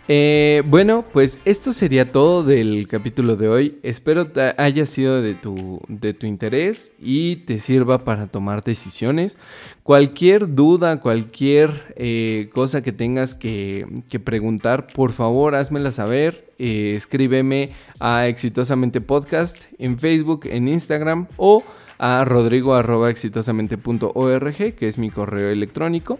Eh, 0.08 0.64
bueno, 0.66 1.04
pues 1.12 1.38
esto 1.44 1.72
sería 1.72 2.10
todo 2.10 2.42
del 2.42 2.88
capítulo 2.88 3.36
de 3.36 3.48
hoy. 3.48 3.78
Espero 3.84 4.28
haya 4.56 4.84
sido 4.84 5.22
de 5.22 5.34
tu, 5.34 5.80
de 5.86 6.12
tu 6.12 6.26
interés 6.26 6.94
y 6.98 7.36
te 7.36 7.60
sirva 7.60 7.98
para 7.98 8.26
tomar 8.26 8.64
decisiones. 8.64 9.38
Cualquier 9.84 10.56
duda, 10.56 10.98
cualquier 11.00 11.94
eh, 11.96 12.50
cosa 12.52 12.82
que 12.82 12.90
tengas 12.90 13.36
que, 13.36 13.86
preguntar, 14.24 14.88
por 14.88 15.12
favor 15.12 15.54
házmela 15.54 15.92
saber. 15.92 16.46
Eh, 16.58 16.94
escríbeme 16.96 17.70
a 18.00 18.26
Exitosamente 18.26 19.00
Podcast 19.00 19.66
en 19.78 20.00
Facebook, 20.00 20.46
en 20.46 20.66
Instagram 20.66 21.28
o 21.36 21.62
a 21.98 22.24
rodrigo.exitosamente.org, 22.24 24.74
que 24.74 24.88
es 24.88 24.98
mi 24.98 25.10
correo 25.10 25.50
electrónico. 25.50 26.18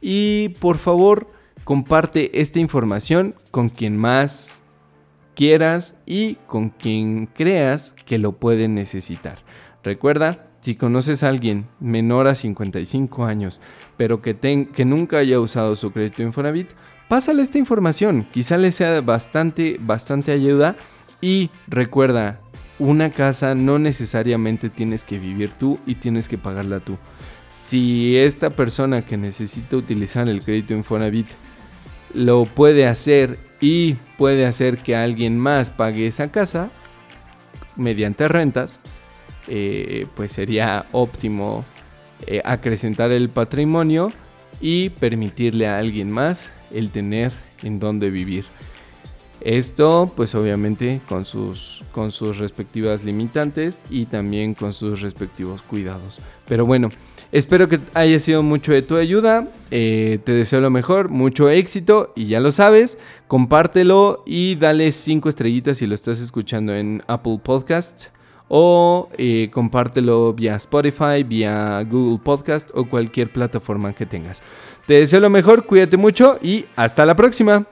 Y 0.00 0.48
por 0.60 0.78
favor 0.78 1.28
comparte 1.70 2.40
esta 2.40 2.58
información 2.58 3.36
con 3.52 3.68
quien 3.68 3.96
más 3.96 4.60
quieras 5.36 5.94
y 6.04 6.34
con 6.48 6.70
quien 6.70 7.26
creas 7.26 7.94
que 8.06 8.18
lo 8.18 8.32
puede 8.32 8.66
necesitar. 8.66 9.38
Recuerda, 9.84 10.48
si 10.62 10.74
conoces 10.74 11.22
a 11.22 11.28
alguien 11.28 11.68
menor 11.78 12.26
a 12.26 12.34
55 12.34 13.24
años, 13.24 13.60
pero 13.96 14.20
que, 14.20 14.36
que 14.74 14.84
nunca 14.84 15.18
haya 15.18 15.38
usado 15.38 15.76
su 15.76 15.92
crédito 15.92 16.24
Infonavit, 16.24 16.70
pásale 17.08 17.40
esta 17.40 17.58
información, 17.58 18.26
quizá 18.32 18.58
le 18.58 18.72
sea 18.72 19.00
bastante, 19.00 19.76
bastante 19.78 20.32
ayuda 20.32 20.74
y 21.20 21.50
recuerda, 21.68 22.40
una 22.80 23.10
casa 23.10 23.54
no 23.54 23.78
necesariamente 23.78 24.70
tienes 24.70 25.04
que 25.04 25.20
vivir 25.20 25.50
tú 25.50 25.78
y 25.86 25.94
tienes 25.94 26.26
que 26.26 26.36
pagarla 26.36 26.80
tú. 26.80 26.98
Si 27.48 28.16
esta 28.16 28.50
persona 28.50 29.02
que 29.02 29.16
necesita 29.16 29.76
utilizar 29.76 30.28
el 30.28 30.42
crédito 30.42 30.74
Infonavit 30.74 31.28
lo 32.14 32.44
puede 32.44 32.86
hacer 32.86 33.38
y 33.60 33.94
puede 34.18 34.46
hacer 34.46 34.78
que 34.78 34.96
alguien 34.96 35.38
más 35.38 35.70
pague 35.70 36.06
esa 36.06 36.30
casa 36.30 36.70
mediante 37.76 38.28
rentas, 38.28 38.80
eh, 39.48 40.06
pues 40.16 40.32
sería 40.32 40.86
óptimo 40.92 41.64
eh, 42.26 42.42
acrecentar 42.44 43.10
el 43.10 43.28
patrimonio 43.28 44.10
y 44.60 44.90
permitirle 44.90 45.66
a 45.66 45.78
alguien 45.78 46.10
más 46.10 46.54
el 46.70 46.90
tener 46.90 47.32
en 47.62 47.78
dónde 47.78 48.10
vivir. 48.10 48.44
Esto 49.40 50.12
pues 50.14 50.34
obviamente 50.34 51.00
con 51.08 51.24
sus, 51.24 51.82
con 51.92 52.12
sus 52.12 52.36
respectivas 52.36 53.04
limitantes 53.04 53.80
y 53.88 54.04
también 54.04 54.54
con 54.54 54.74
sus 54.74 55.00
respectivos 55.00 55.62
cuidados. 55.62 56.18
Pero 56.46 56.66
bueno, 56.66 56.90
Espero 57.32 57.68
que 57.68 57.78
haya 57.94 58.18
sido 58.18 58.42
mucho 58.42 58.72
de 58.72 58.82
tu 58.82 58.96
ayuda. 58.96 59.46
Eh, 59.70 60.18
te 60.24 60.32
deseo 60.32 60.60
lo 60.60 60.70
mejor, 60.70 61.10
mucho 61.10 61.48
éxito 61.48 62.12
y 62.16 62.26
ya 62.26 62.40
lo 62.40 62.50
sabes, 62.50 62.98
compártelo 63.28 64.24
y 64.26 64.56
dale 64.56 64.90
5 64.90 65.28
estrellitas 65.28 65.78
si 65.78 65.86
lo 65.86 65.94
estás 65.94 66.20
escuchando 66.20 66.74
en 66.74 67.04
Apple 67.06 67.38
Podcasts 67.42 68.10
o 68.48 69.08
eh, 69.16 69.48
compártelo 69.52 70.32
vía 70.32 70.56
Spotify, 70.56 71.22
vía 71.24 71.84
Google 71.88 72.18
Podcast 72.18 72.70
o 72.74 72.86
cualquier 72.86 73.32
plataforma 73.32 73.92
que 73.92 74.06
tengas. 74.06 74.42
Te 74.88 74.94
deseo 74.94 75.20
lo 75.20 75.30
mejor, 75.30 75.66
cuídate 75.66 75.96
mucho 75.96 76.36
y 76.42 76.64
hasta 76.74 77.06
la 77.06 77.14
próxima. 77.14 77.64